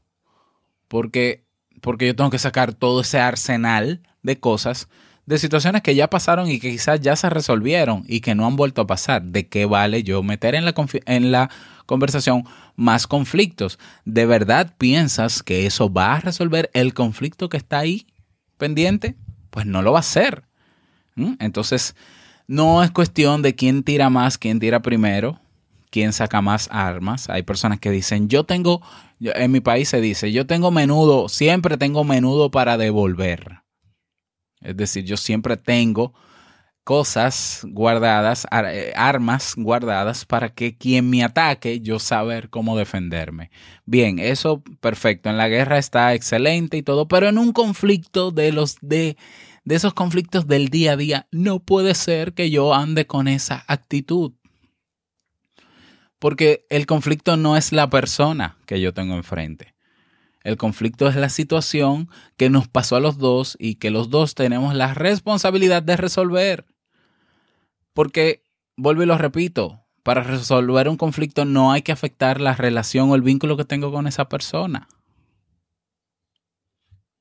porque, 0.89 1.45
porque 1.82 2.08
yo 2.08 2.15
tengo 2.15 2.30
que 2.30 2.38
sacar 2.38 2.73
todo 2.73 2.99
ese 2.99 3.19
arsenal 3.19 4.01
de 4.23 4.39
cosas 4.41 4.89
de 5.25 5.38
situaciones 5.39 5.82
que 5.82 5.95
ya 5.95 6.10
pasaron 6.10 6.49
y 6.49 6.60
que 6.60 6.69
quizás 6.69 7.01
ya 7.01 7.15
se 7.15 7.30
resolvieron 7.30 8.04
y 8.08 8.19
que 8.19 8.36
no 8.36 8.45
han 8.45 8.56
vuelto 8.56 8.82
a 8.82 8.88
pasar. 8.88 9.23
¿De 9.23 9.47
qué 9.47 9.65
vale 9.65 10.04
yo 10.04 10.21
meter 10.21 10.56
en 10.56 10.65
la, 10.65 10.73
en 11.06 11.32
la 11.32 11.49
conversación 11.86 12.43
más 12.75 13.07
conflictos? 13.07 13.79
¿De 14.03 14.25
verdad 14.25 14.75
piensas 14.77 15.43
que 15.43 15.65
eso 15.65 15.91
va 15.91 16.15
a 16.15 16.19
resolver 16.19 16.69
el 16.73 16.93
conflicto 16.93 17.49
que 17.49 17.57
está 17.57 17.79
ahí 17.79 18.07
pendiente? 18.57 19.15
Pues 19.49 19.65
no 19.65 19.81
lo 19.81 19.91
va 19.93 19.99
a 19.99 20.01
hacer. 20.01 20.43
Entonces, 21.39 21.95
no 22.47 22.83
es 22.83 22.91
cuestión 22.91 23.41
de 23.41 23.55
quién 23.55 23.83
tira 23.83 24.09
más, 24.09 24.38
quién 24.38 24.59
tira 24.59 24.81
primero, 24.81 25.39
quién 25.89 26.13
saca 26.13 26.41
más 26.41 26.67
armas. 26.71 27.29
Hay 27.29 27.43
personas 27.43 27.79
que 27.79 27.89
dicen, 27.89 28.27
yo 28.27 28.43
tengo, 28.43 28.81
en 29.19 29.51
mi 29.51 29.61
país 29.61 29.89
se 29.89 30.01
dice, 30.01 30.31
yo 30.31 30.45
tengo 30.45 30.71
menudo, 30.71 31.29
siempre 31.29 31.77
tengo 31.77 32.03
menudo 32.03 32.51
para 32.51 32.77
devolver. 32.77 33.61
Es 34.61 34.75
decir, 34.75 35.05
yo 35.05 35.15
siempre 35.15 35.57
tengo 35.57 36.13
cosas 36.85 37.65
guardadas, 37.69 38.47
eh, 38.51 38.93
armas 38.95 39.55
guardadas 39.57 40.23
para 40.23 40.53
que 40.53 40.77
quien 40.77 41.09
me 41.09 41.25
ataque, 41.25 41.81
yo 41.81 41.99
saber 41.99 42.49
cómo 42.49 42.77
defenderme. 42.77 43.51
Bien, 43.85 44.19
eso 44.19 44.63
perfecto. 44.79 45.29
En 45.29 45.37
la 45.37 45.49
guerra 45.49 45.77
está 45.77 46.13
excelente 46.13 46.77
y 46.77 46.83
todo, 46.83 47.09
pero 47.09 47.27
en 47.27 47.37
un 47.37 47.51
conflicto 47.51 48.31
de 48.31 48.53
los 48.53 48.77
de 48.81 49.17
de 49.65 49.75
esos 49.75 49.93
conflictos 49.93 50.47
del 50.47 50.69
día 50.69 50.93
a 50.93 50.97
día, 50.97 51.27
no 51.31 51.59
puede 51.59 51.95
ser 51.95 52.33
que 52.33 52.49
yo 52.51 52.73
ande 52.73 53.07
con 53.07 53.27
esa 53.27 53.65
actitud. 53.67 54.33
Porque 56.19 56.65
el 56.69 56.85
conflicto 56.85 57.35
no 57.35 57.57
es 57.57 57.71
la 57.71 57.89
persona 57.89 58.57
que 58.67 58.79
yo 58.79 58.93
tengo 58.93 59.15
enfrente. 59.15 59.73
El 60.43 60.57
conflicto 60.57 61.07
es 61.07 61.15
la 61.15 61.29
situación 61.29 62.07
que 62.37 62.51
nos 62.51 62.67
pasó 62.67 62.95
a 62.95 62.99
los 62.99 63.17
dos 63.17 63.57
y 63.59 63.75
que 63.75 63.89
los 63.89 64.11
dos 64.11 64.35
tenemos 64.35 64.75
la 64.75 64.93
responsabilidad 64.93 65.81
de 65.81 65.97
resolver. 65.97 66.65
Porque, 67.95 68.43
vuelvo 68.75 69.03
y 69.03 69.05
lo 69.05 69.17
repito, 69.17 69.86
para 70.03 70.21
resolver 70.21 70.89
un 70.89 70.97
conflicto 70.97 71.45
no 71.45 71.71
hay 71.71 71.81
que 71.81 71.93
afectar 71.93 72.41
la 72.41 72.53
relación 72.53 73.10
o 73.10 73.15
el 73.15 73.21
vínculo 73.21 73.55
que 73.55 73.63
tengo 73.63 73.89
con 73.91 74.05
esa 74.05 74.27
persona. 74.27 74.89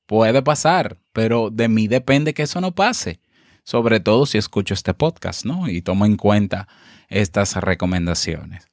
Puede 0.05 0.43
pasar, 0.43 0.97
pero 1.13 1.49
de 1.49 1.69
mí 1.69 1.87
depende 1.87 2.33
que 2.33 2.43
eso 2.43 2.59
no 2.59 2.75
pase. 2.75 3.21
Sobre 3.63 4.01
todo 4.01 4.25
si 4.25 4.37
escucho 4.37 4.73
este 4.73 4.93
podcast, 4.93 5.45
¿no? 5.45 5.69
Y 5.69 5.81
tomo 5.81 6.05
en 6.05 6.17
cuenta 6.17 6.67
estas 7.07 7.55
recomendaciones. 7.55 8.67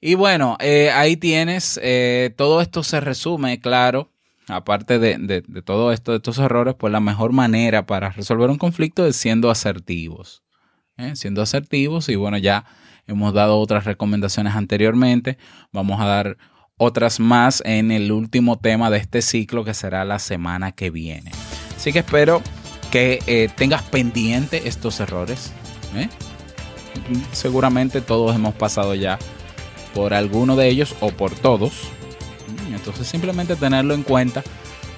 Y 0.00 0.16
bueno, 0.16 0.56
eh, 0.58 0.90
ahí 0.90 1.16
tienes, 1.16 1.78
eh, 1.84 2.34
todo 2.36 2.60
esto 2.60 2.82
se 2.82 3.00
resume, 3.00 3.60
claro, 3.60 4.10
aparte 4.48 4.98
de, 4.98 5.42
todo 5.64 5.92
esto, 5.92 6.10
de 6.10 6.16
estos 6.16 6.38
errores, 6.38 6.74
pues 6.76 6.92
la 6.92 7.00
mejor 7.00 7.32
manera 7.32 7.86
para 7.86 8.10
resolver 8.10 8.50
un 8.50 8.58
conflicto 8.58 9.06
es 9.06 9.14
siendo 9.14 9.50
asertivos. 9.52 10.42
¿Eh? 10.96 11.16
Siendo 11.16 11.42
asertivos 11.42 12.08
y 12.08 12.16
bueno, 12.16 12.38
ya 12.38 12.64
hemos 13.06 13.32
dado 13.34 13.58
otras 13.58 13.84
recomendaciones 13.84 14.54
anteriormente, 14.54 15.38
vamos 15.72 16.00
a 16.00 16.06
dar 16.06 16.36
otras 16.76 17.20
más 17.20 17.62
en 17.64 17.90
el 17.90 18.10
último 18.12 18.58
tema 18.58 18.90
de 18.90 18.98
este 18.98 19.22
ciclo 19.22 19.64
que 19.64 19.74
será 19.74 20.04
la 20.04 20.18
semana 20.18 20.72
que 20.72 20.90
viene. 20.90 21.30
Así 21.76 21.92
que 21.92 22.00
espero 22.00 22.42
que 22.90 23.50
tengas 23.56 23.82
pendiente 23.82 24.68
estos 24.68 25.00
errores. 25.00 25.52
Seguramente 27.32 28.00
todos 28.00 28.34
hemos 28.34 28.54
pasado 28.54 28.94
ya 28.94 29.18
por 29.94 30.14
alguno 30.14 30.56
de 30.56 30.68
ellos 30.68 30.94
o 31.00 31.10
por 31.10 31.34
todos. 31.34 31.88
Entonces 32.72 33.06
simplemente 33.06 33.56
tenerlo 33.56 33.94
en 33.94 34.02
cuenta 34.02 34.42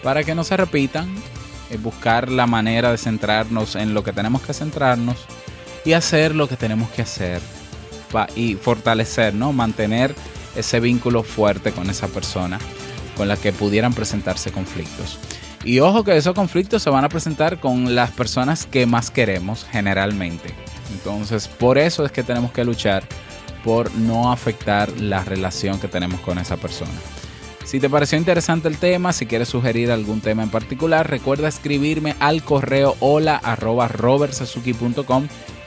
para 0.02 0.22
que 0.24 0.34
no 0.34 0.44
se 0.44 0.56
repitan, 0.56 1.08
eh, 1.70 1.78
buscar 1.78 2.30
la 2.30 2.46
manera 2.46 2.90
de 2.90 2.98
centrarnos 2.98 3.74
en 3.74 3.94
lo 3.94 4.04
que 4.04 4.12
tenemos 4.12 4.42
que 4.42 4.52
centrarnos 4.52 5.26
y 5.84 5.92
hacer 5.92 6.34
lo 6.34 6.48
que 6.48 6.56
tenemos 6.56 6.90
que 6.90 7.02
hacer 7.02 7.40
y 8.36 8.54
fortalecer, 8.54 9.34
¿no? 9.34 9.52
Mantener 9.52 10.14
ese 10.54 10.80
vínculo 10.80 11.22
fuerte 11.22 11.72
con 11.72 11.90
esa 11.90 12.06
persona 12.08 12.58
con 13.16 13.28
la 13.28 13.36
que 13.36 13.52
pudieran 13.52 13.92
presentarse 13.92 14.52
conflictos. 14.52 15.18
Y 15.64 15.80
ojo 15.80 16.04
que 16.04 16.16
esos 16.16 16.34
conflictos 16.34 16.82
se 16.82 16.90
van 16.90 17.04
a 17.04 17.08
presentar 17.08 17.58
con 17.58 17.94
las 17.94 18.10
personas 18.10 18.66
que 18.66 18.86
más 18.86 19.10
queremos 19.10 19.66
generalmente. 19.70 20.54
Entonces, 20.92 21.48
por 21.48 21.78
eso 21.78 22.04
es 22.04 22.12
que 22.12 22.22
tenemos 22.22 22.52
que 22.52 22.64
luchar 22.64 23.04
por 23.64 23.92
no 23.94 24.30
afectar 24.30 24.90
la 25.00 25.24
relación 25.24 25.80
que 25.80 25.88
tenemos 25.88 26.20
con 26.20 26.38
esa 26.38 26.56
persona. 26.56 26.92
Si 27.64 27.80
te 27.80 27.88
pareció 27.88 28.18
interesante 28.18 28.68
el 28.68 28.76
tema, 28.76 29.12
si 29.12 29.26
quieres 29.26 29.48
sugerir 29.48 29.90
algún 29.90 30.20
tema 30.20 30.42
en 30.42 30.50
particular, 30.50 31.08
recuerda 31.08 31.48
escribirme 31.48 32.14
al 32.20 32.44
correo 32.44 32.94
hola 33.00 33.40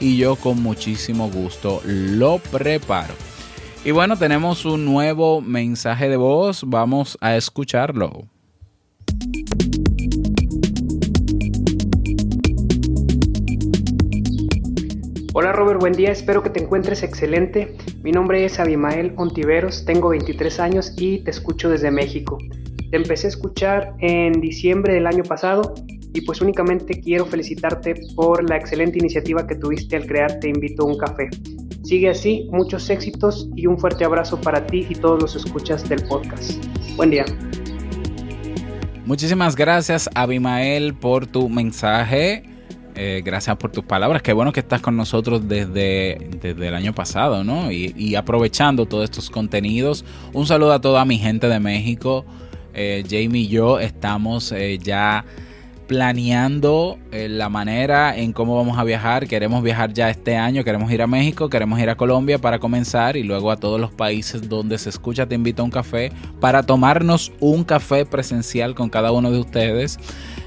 y 0.00 0.16
yo 0.16 0.36
con 0.36 0.62
muchísimo 0.62 1.28
gusto 1.28 1.82
lo 1.84 2.38
preparo. 2.38 3.14
Y 3.84 3.90
bueno, 3.90 4.16
tenemos 4.16 4.64
un 4.64 4.84
nuevo 4.84 5.40
mensaje 5.40 6.08
de 6.08 6.16
voz, 6.16 6.62
vamos 6.64 7.18
a 7.20 7.36
escucharlo. 7.36 8.28
Hola 15.40 15.52
Robert, 15.52 15.78
buen 15.78 15.92
día, 15.92 16.10
espero 16.10 16.42
que 16.42 16.50
te 16.50 16.60
encuentres 16.60 17.04
excelente. 17.04 17.76
Mi 18.02 18.10
nombre 18.10 18.44
es 18.44 18.58
Abimael 18.58 19.12
Ontiveros, 19.16 19.84
tengo 19.84 20.08
23 20.08 20.58
años 20.58 20.92
y 20.96 21.18
te 21.18 21.30
escucho 21.30 21.68
desde 21.68 21.92
México. 21.92 22.38
Te 22.90 22.96
empecé 22.96 23.28
a 23.28 23.30
escuchar 23.30 23.94
en 24.00 24.32
diciembre 24.40 24.94
del 24.94 25.06
año 25.06 25.22
pasado 25.22 25.74
y 26.12 26.22
pues 26.22 26.40
únicamente 26.40 27.00
quiero 27.00 27.24
felicitarte 27.24 27.94
por 28.16 28.50
la 28.50 28.56
excelente 28.56 28.98
iniciativa 28.98 29.46
que 29.46 29.54
tuviste 29.54 29.94
al 29.94 30.06
crear 30.06 30.40
Te 30.40 30.48
invito 30.48 30.82
a 30.82 30.86
un 30.86 30.98
café. 30.98 31.30
Sigue 31.84 32.08
así, 32.08 32.48
muchos 32.50 32.90
éxitos 32.90 33.48
y 33.54 33.68
un 33.68 33.78
fuerte 33.78 34.04
abrazo 34.04 34.40
para 34.40 34.66
ti 34.66 34.88
y 34.88 34.96
todos 34.96 35.22
los 35.22 35.36
escuchas 35.36 35.88
del 35.88 36.02
podcast. 36.08 36.60
Buen 36.96 37.10
día. 37.10 37.24
Muchísimas 39.06 39.54
gracias 39.54 40.10
Abimael 40.16 40.94
por 40.94 41.28
tu 41.28 41.48
mensaje. 41.48 42.57
Eh, 43.00 43.22
gracias 43.24 43.56
por 43.58 43.70
tus 43.70 43.84
palabras. 43.84 44.22
Qué 44.22 44.32
bueno 44.32 44.52
que 44.52 44.58
estás 44.58 44.80
con 44.80 44.96
nosotros 44.96 45.46
desde, 45.46 46.18
desde 46.40 46.66
el 46.66 46.74
año 46.74 46.92
pasado, 46.92 47.44
¿no? 47.44 47.70
Y, 47.70 48.16
aprovechando 48.16 48.86
todos 48.86 49.04
estos 49.04 49.30
contenidos. 49.30 50.04
Un 50.32 50.46
saludo 50.46 50.72
a 50.72 50.80
toda 50.80 51.04
mi 51.04 51.16
gente 51.16 51.46
de 51.46 51.60
México. 51.60 52.24
Eh, 52.74 53.04
Jamie 53.08 53.42
y 53.42 53.48
yo 53.48 53.78
estamos 53.78 54.50
eh, 54.50 54.78
ya 54.82 55.24
planeando 55.88 56.98
eh, 57.10 57.28
la 57.28 57.48
manera 57.48 58.16
en 58.16 58.32
cómo 58.32 58.54
vamos 58.54 58.78
a 58.78 58.84
viajar. 58.84 59.26
Queremos 59.26 59.62
viajar 59.62 59.92
ya 59.94 60.10
este 60.10 60.36
año, 60.36 60.62
queremos 60.62 60.92
ir 60.92 61.00
a 61.00 61.06
México, 61.06 61.48
queremos 61.48 61.80
ir 61.80 61.88
a 61.88 61.96
Colombia 61.96 62.38
para 62.38 62.58
comenzar 62.60 63.16
y 63.16 63.24
luego 63.24 63.50
a 63.50 63.56
todos 63.56 63.80
los 63.80 63.90
países 63.90 64.48
donde 64.48 64.78
se 64.78 64.90
escucha 64.90 65.26
Te 65.26 65.34
invito 65.34 65.62
a 65.62 65.64
un 65.64 65.70
café 65.70 66.12
para 66.40 66.62
tomarnos 66.62 67.32
un 67.40 67.64
café 67.64 68.04
presencial 68.04 68.74
con 68.74 68.90
cada 68.90 69.10
uno 69.10 69.30
de 69.30 69.40
ustedes. 69.40 69.98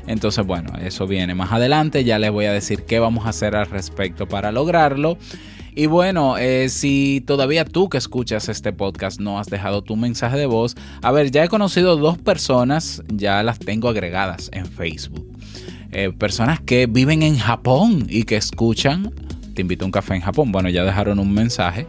Entonces, 0.08 0.46
bueno, 0.46 0.74
eso 0.80 1.08
viene 1.08 1.34
más 1.34 1.52
adelante. 1.52 2.04
Ya 2.04 2.20
les 2.20 2.32
voy 2.32 2.46
a 2.46 2.54
decir 2.54 2.84
qué 2.84 3.00
vamos 3.00 3.26
a 3.26 3.30
hacer 3.30 3.56
al 3.56 3.66
respecto 3.66 4.28
para 4.28 4.52
lograrlo. 4.52 5.18
Y 5.74 5.86
bueno, 5.86 6.38
eh, 6.38 6.68
si 6.70 7.24
todavía 7.26 7.64
tú 7.64 7.88
que 7.88 7.98
escuchas 7.98 8.50
este 8.50 8.74
podcast 8.74 9.22
no 9.22 9.40
has 9.40 9.48
dejado 9.48 9.82
tu 9.82 9.96
mensaje 9.96 10.38
de 10.38 10.46
voz, 10.46 10.76
a 11.02 11.12
ver, 11.12 11.32
ya 11.32 11.46
he 11.46 11.50
conocido 11.50 11.96
dos 11.96 12.18
personas, 12.18 13.02
ya 13.08 13.42
las 13.42 13.58
tengo 13.58 13.88
agregadas 13.88 14.50
en 14.54 14.66
Facebook. 14.66 15.31
Eh, 15.92 16.12
personas 16.18 16.60
que 16.62 16.88
viven 16.88 17.22
en 17.22 17.38
Japón 17.38 18.06
y 18.10 18.24
que 18.24 18.38
escuchan, 18.38 19.14
te 19.54 19.62
invito 19.62 19.84
a 19.84 19.88
un 19.88 19.92
café 19.92 20.16
en 20.16 20.22
Japón, 20.22 20.52
bueno, 20.52 20.70
ya 20.70 20.84
dejaron 20.84 21.20
un 21.20 21.34
mensaje. 21.34 21.86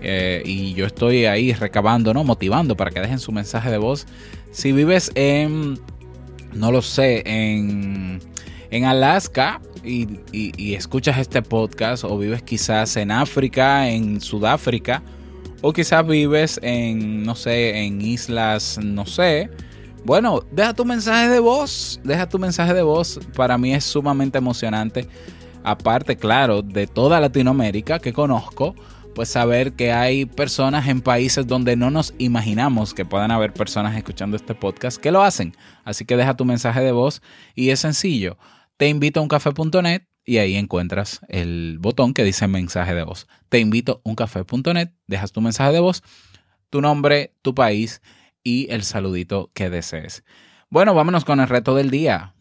Eh, 0.00 0.42
y 0.44 0.74
yo 0.74 0.86
estoy 0.86 1.24
ahí 1.24 1.52
recabando, 1.52 2.12
¿no? 2.12 2.24
Motivando 2.24 2.76
para 2.76 2.90
que 2.90 3.00
dejen 3.00 3.18
su 3.18 3.32
mensaje 3.32 3.70
de 3.70 3.78
voz. 3.78 4.06
Si 4.52 4.72
vives 4.72 5.10
en, 5.14 5.78
no 6.52 6.70
lo 6.70 6.82
sé, 6.82 7.22
en, 7.26 8.20
en 8.70 8.84
Alaska, 8.84 9.60
y, 9.84 10.74
escuchas 10.74 11.18
este 11.18 11.42
podcast 11.42 12.04
o 12.04 12.16
vives 12.18 12.42
quizás 12.42 12.96
en 12.96 13.10
África, 13.10 13.88
en 13.88 14.20
Sudáfrica, 14.20 15.02
o 15.62 15.72
quizás 15.72 16.06
vives 16.06 16.58
en, 16.62 17.22
no 17.22 17.34
sé, 17.34 17.84
en 17.84 18.00
islas, 18.00 18.78
no 18.82 19.06
sé. 19.06 19.50
Bueno, 20.04 20.42
deja 20.50 20.74
tu 20.74 20.84
mensaje 20.84 21.28
de 21.28 21.40
voz, 21.40 22.00
deja 22.04 22.28
tu 22.28 22.38
mensaje 22.38 22.74
de 22.74 22.82
voz. 22.82 23.18
Para 23.34 23.56
mí 23.58 23.74
es 23.74 23.84
sumamente 23.84 24.38
emocionante. 24.38 25.08
Aparte, 25.62 26.16
claro, 26.16 26.62
de 26.62 26.86
toda 26.86 27.20
Latinoamérica 27.20 27.98
que 27.98 28.12
conozco, 28.12 28.74
pues 29.14 29.30
saber 29.30 29.72
que 29.72 29.92
hay 29.92 30.26
personas 30.26 30.88
en 30.88 31.00
países 31.00 31.46
donde 31.46 31.76
no 31.76 31.90
nos 31.90 32.14
imaginamos 32.18 32.92
que 32.92 33.04
puedan 33.04 33.30
haber 33.30 33.54
personas 33.54 33.96
escuchando 33.96 34.36
este 34.36 34.54
podcast 34.54 34.98
que 34.98 35.10
lo 35.10 35.22
hacen. 35.22 35.56
Así 35.84 36.04
que 36.04 36.16
deja 36.16 36.36
tu 36.36 36.44
mensaje 36.44 36.80
de 36.80 36.92
voz 36.92 37.22
y 37.54 37.70
es 37.70 37.80
sencillo 37.80 38.36
te 38.76 38.88
invito 38.88 39.20
a 39.20 39.22
un 39.22 39.28
café.net 39.28 40.02
y 40.24 40.38
ahí 40.38 40.56
encuentras 40.56 41.20
el 41.28 41.78
botón 41.80 42.14
que 42.14 42.24
dice 42.24 42.48
mensaje 42.48 42.94
de 42.94 43.04
voz. 43.04 43.26
Te 43.48 43.60
invito 43.60 44.02
a 44.04 44.08
un 44.08 44.16
café.net, 44.16 44.90
dejas 45.06 45.32
tu 45.32 45.40
mensaje 45.40 45.72
de 45.72 45.80
voz, 45.80 46.02
tu 46.70 46.80
nombre, 46.80 47.34
tu 47.42 47.54
país 47.54 48.02
y 48.44 48.70
el 48.70 48.82
saludito 48.82 49.50
que 49.54 49.70
desees. 49.70 50.22
Bueno, 50.70 50.94
vámonos 50.94 51.24
con 51.24 51.40
el 51.40 51.48
reto 51.48 51.74
del 51.74 51.90
día. 51.90 52.34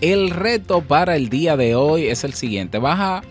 El 0.00 0.30
reto 0.30 0.82
para 0.82 1.16
el 1.16 1.30
día 1.30 1.56
de 1.56 1.74
hoy 1.74 2.06
es 2.06 2.22
el 2.22 2.34
siguiente. 2.34 2.78
Vas 2.78 3.00
a, 3.00 3.22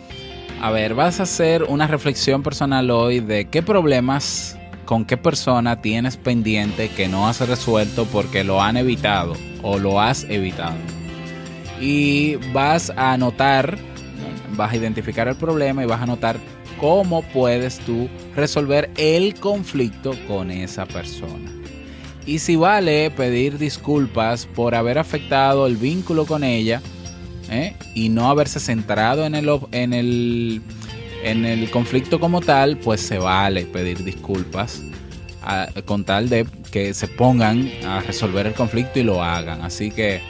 a 0.61 0.71
ver, 0.71 0.93
vas 0.93 1.21
a 1.21 1.23
hacer 1.23 1.63
una 1.63 1.87
reflexión 1.87 2.43
personal 2.43 2.91
hoy 2.91 3.21
de 3.21 3.45
qué 3.45 3.63
problemas 3.63 4.54
con 4.85 5.05
qué 5.05 5.17
persona 5.17 5.81
tienes 5.81 6.17
pendiente 6.17 6.89
que 6.89 7.07
no 7.07 7.27
has 7.27 7.47
resuelto 7.47 8.05
porque 8.05 8.43
lo 8.43 8.61
han 8.61 8.77
evitado 8.77 9.35
o 9.61 9.77
lo 9.77 9.99
has 9.99 10.23
evitado. 10.25 10.77
Y 11.81 12.35
vas 12.53 12.91
a 12.95 13.13
anotar, 13.13 13.77
vas 14.51 14.71
a 14.71 14.77
identificar 14.77 15.27
el 15.27 15.35
problema 15.35 15.83
y 15.83 15.87
vas 15.87 15.99
a 15.99 16.03
anotar 16.03 16.37
cómo 16.79 17.21
puedes 17.21 17.79
tú 17.79 18.09
resolver 18.35 18.89
el 18.97 19.35
conflicto 19.35 20.13
con 20.27 20.51
esa 20.51 20.85
persona. 20.85 21.51
Y 22.25 22.39
si 22.39 22.55
vale 22.55 23.11
pedir 23.11 23.57
disculpas 23.57 24.47
por 24.47 24.73
haber 24.73 24.97
afectado 24.97 25.67
el 25.67 25.77
vínculo 25.77 26.25
con 26.25 26.43
ella 26.43 26.81
¿eh? 27.49 27.75
y 27.93 28.09
no 28.09 28.29
haberse 28.29 28.59
centrado 28.59 29.25
en 29.25 29.35
el, 29.35 29.47
en, 29.71 29.93
el, 29.93 30.61
en 31.25 31.43
el 31.43 31.69
conflicto 31.71 32.19
como 32.19 32.39
tal, 32.39 32.77
pues 32.77 33.01
se 33.01 33.17
vale 33.17 33.65
pedir 33.65 34.03
disculpas 34.03 34.81
con 35.85 36.03
tal 36.03 36.29
de 36.29 36.45
que 36.71 36.93
se 36.93 37.07
pongan 37.07 37.69
a 37.85 38.01
resolver 38.01 38.47
el 38.47 38.53
conflicto 38.53 38.99
y 38.99 39.03
lo 39.03 39.23
hagan. 39.23 39.61
Así 39.61 39.91
que 39.91 40.21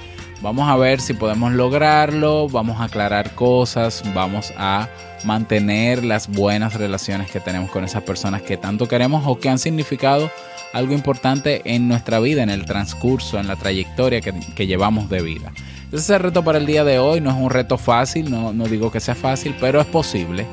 vamos 0.41 0.69
a 0.69 0.75
ver 0.77 1.01
si 1.01 1.13
podemos 1.13 1.51
lograrlo, 1.53 2.47
vamos 2.47 2.79
a 2.79 2.85
aclarar 2.85 3.35
cosas, 3.35 4.03
vamos 4.13 4.53
a 4.57 4.89
mantener 5.25 6.03
las 6.03 6.29
buenas 6.29 6.73
relaciones 6.75 7.29
que 7.29 7.39
tenemos 7.39 7.71
con 7.71 7.83
esas 7.83 8.03
personas 8.03 8.41
que 8.41 8.57
tanto 8.57 8.87
queremos 8.87 9.23
o 9.25 9.39
que 9.39 9.49
han 9.49 9.59
significado 9.59 10.31
algo 10.73 10.93
importante 10.93 11.61
en 11.65 11.87
nuestra 11.87 12.19
vida, 12.19 12.43
en 12.43 12.49
el 12.49 12.65
transcurso, 12.65 13.39
en 13.39 13.47
la 13.47 13.55
trayectoria 13.55 14.21
que, 14.21 14.67
llevamos 14.67 15.09
de 15.09 15.21
vida. 15.21 15.51
Ese 15.87 15.97
es 15.97 16.09
el 16.09 16.19
reto 16.19 16.43
para 16.43 16.57
el 16.57 16.65
día 16.65 16.83
de 16.83 16.99
hoy, 16.99 17.21
no 17.21 17.29
es 17.29 17.37
un 17.37 17.49
reto 17.49 17.77
fácil, 17.77 18.29
no, 18.29 18.51
digo 18.65 18.91
que 18.91 18.99
sea 18.99 19.15
fácil, 19.15 19.55
pero 19.59 19.79
es 19.79 19.87
posible 19.87 20.45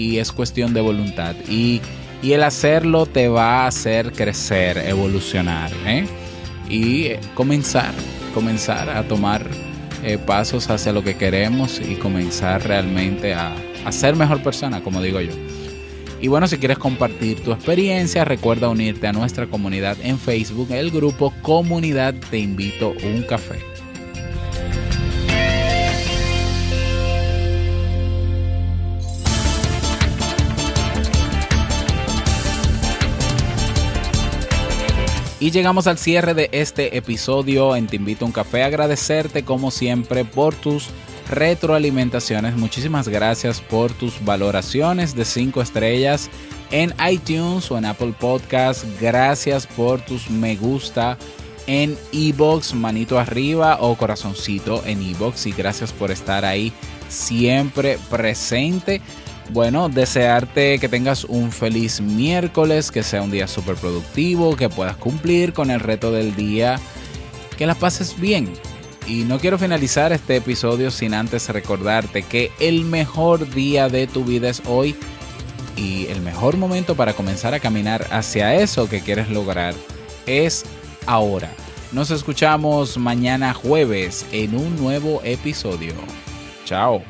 y 0.00 0.16
es 0.18 0.32
cuestión 0.32 0.72
de 0.72 0.80
voluntad. 0.80 1.36
Y, 1.48 1.80
el 2.22 2.42
hacerlo 2.42 3.06
te 3.06 3.28
va 3.28 3.64
a 3.64 3.66
hacer 3.66 4.12
crecer, 4.12 4.76
evolucionar 4.76 5.70
¿eh? 5.86 6.06
y 6.68 7.12
comenzar, 7.34 7.94
comenzar 8.34 8.90
a 8.90 9.08
tomar 9.08 9.46
eh, 10.04 10.18
pasos 10.18 10.68
hacia 10.68 10.92
lo 10.92 11.02
que 11.02 11.16
queremos 11.16 11.80
y 11.80 11.94
comenzar 11.94 12.62
realmente 12.68 13.32
a, 13.32 13.54
a 13.86 13.92
ser 13.92 14.16
mejor 14.16 14.42
persona, 14.42 14.82
como 14.82 15.00
digo 15.00 15.18
yo. 15.22 15.32
Y 16.20 16.28
bueno, 16.28 16.46
si 16.46 16.58
quieres 16.58 16.76
compartir 16.76 17.42
tu 17.42 17.52
experiencia, 17.52 18.26
recuerda 18.26 18.68
unirte 18.68 19.06
a 19.06 19.14
nuestra 19.14 19.46
comunidad 19.46 19.96
en 20.02 20.18
Facebook, 20.18 20.70
el 20.72 20.90
grupo 20.90 21.32
Comunidad 21.40 22.14
Te 22.30 22.38
Invito 22.38 22.92
un 23.02 23.22
Café. 23.22 23.69
Y 35.40 35.52
llegamos 35.52 35.86
al 35.86 35.96
cierre 35.96 36.34
de 36.34 36.50
este 36.52 36.98
episodio 36.98 37.74
en 37.74 37.86
Te 37.86 37.96
Invito 37.96 38.26
a 38.26 38.28
un 38.28 38.32
Café. 38.32 38.62
Agradecerte 38.62 39.42
como 39.42 39.70
siempre 39.70 40.26
por 40.26 40.54
tus 40.54 40.90
retroalimentaciones. 41.30 42.56
Muchísimas 42.56 43.08
gracias 43.08 43.62
por 43.62 43.90
tus 43.90 44.22
valoraciones 44.22 45.14
de 45.14 45.24
5 45.24 45.62
estrellas 45.62 46.28
en 46.70 46.92
iTunes 47.10 47.70
o 47.70 47.78
en 47.78 47.86
Apple 47.86 48.12
Podcast. 48.20 48.84
Gracias 49.00 49.66
por 49.66 50.02
tus 50.02 50.28
me 50.28 50.56
gusta 50.56 51.16
en 51.66 51.96
ebox, 52.12 52.74
manito 52.74 53.18
arriba 53.18 53.78
o 53.80 53.96
corazoncito 53.96 54.82
en 54.84 55.00
ebox. 55.00 55.46
Y 55.46 55.52
gracias 55.52 55.90
por 55.90 56.10
estar 56.10 56.44
ahí 56.44 56.70
siempre 57.08 57.98
presente. 58.10 59.00
Bueno, 59.52 59.88
desearte 59.88 60.78
que 60.78 60.88
tengas 60.88 61.24
un 61.24 61.50
feliz 61.50 62.00
miércoles, 62.00 62.90
que 62.90 63.02
sea 63.02 63.22
un 63.22 63.30
día 63.30 63.48
súper 63.48 63.74
productivo, 63.76 64.56
que 64.56 64.68
puedas 64.68 64.96
cumplir 64.96 65.52
con 65.52 65.70
el 65.70 65.80
reto 65.80 66.12
del 66.12 66.36
día, 66.36 66.78
que 67.58 67.66
la 67.66 67.74
pases 67.74 68.18
bien 68.20 68.52
y 69.10 69.24
no 69.24 69.38
quiero 69.40 69.58
finalizar 69.58 70.12
este 70.12 70.36
episodio 70.36 70.90
sin 70.90 71.14
antes 71.14 71.48
recordarte 71.48 72.22
que 72.22 72.52
el 72.60 72.84
mejor 72.84 73.50
día 73.52 73.88
de 73.88 74.06
tu 74.06 74.24
vida 74.24 74.48
es 74.48 74.62
hoy 74.66 74.94
y 75.76 76.06
el 76.06 76.20
mejor 76.20 76.56
momento 76.56 76.94
para 76.94 77.14
comenzar 77.14 77.52
a 77.52 77.60
caminar 77.60 78.06
hacia 78.12 78.54
eso 78.54 78.88
que 78.88 79.00
quieres 79.00 79.28
lograr 79.30 79.74
es 80.26 80.64
ahora. 81.06 81.50
Nos 81.90 82.12
escuchamos 82.12 82.98
mañana 82.98 83.52
jueves 83.52 84.24
en 84.30 84.54
un 84.54 84.76
nuevo 84.76 85.20
episodio. 85.24 85.94
Chao. 86.64 87.02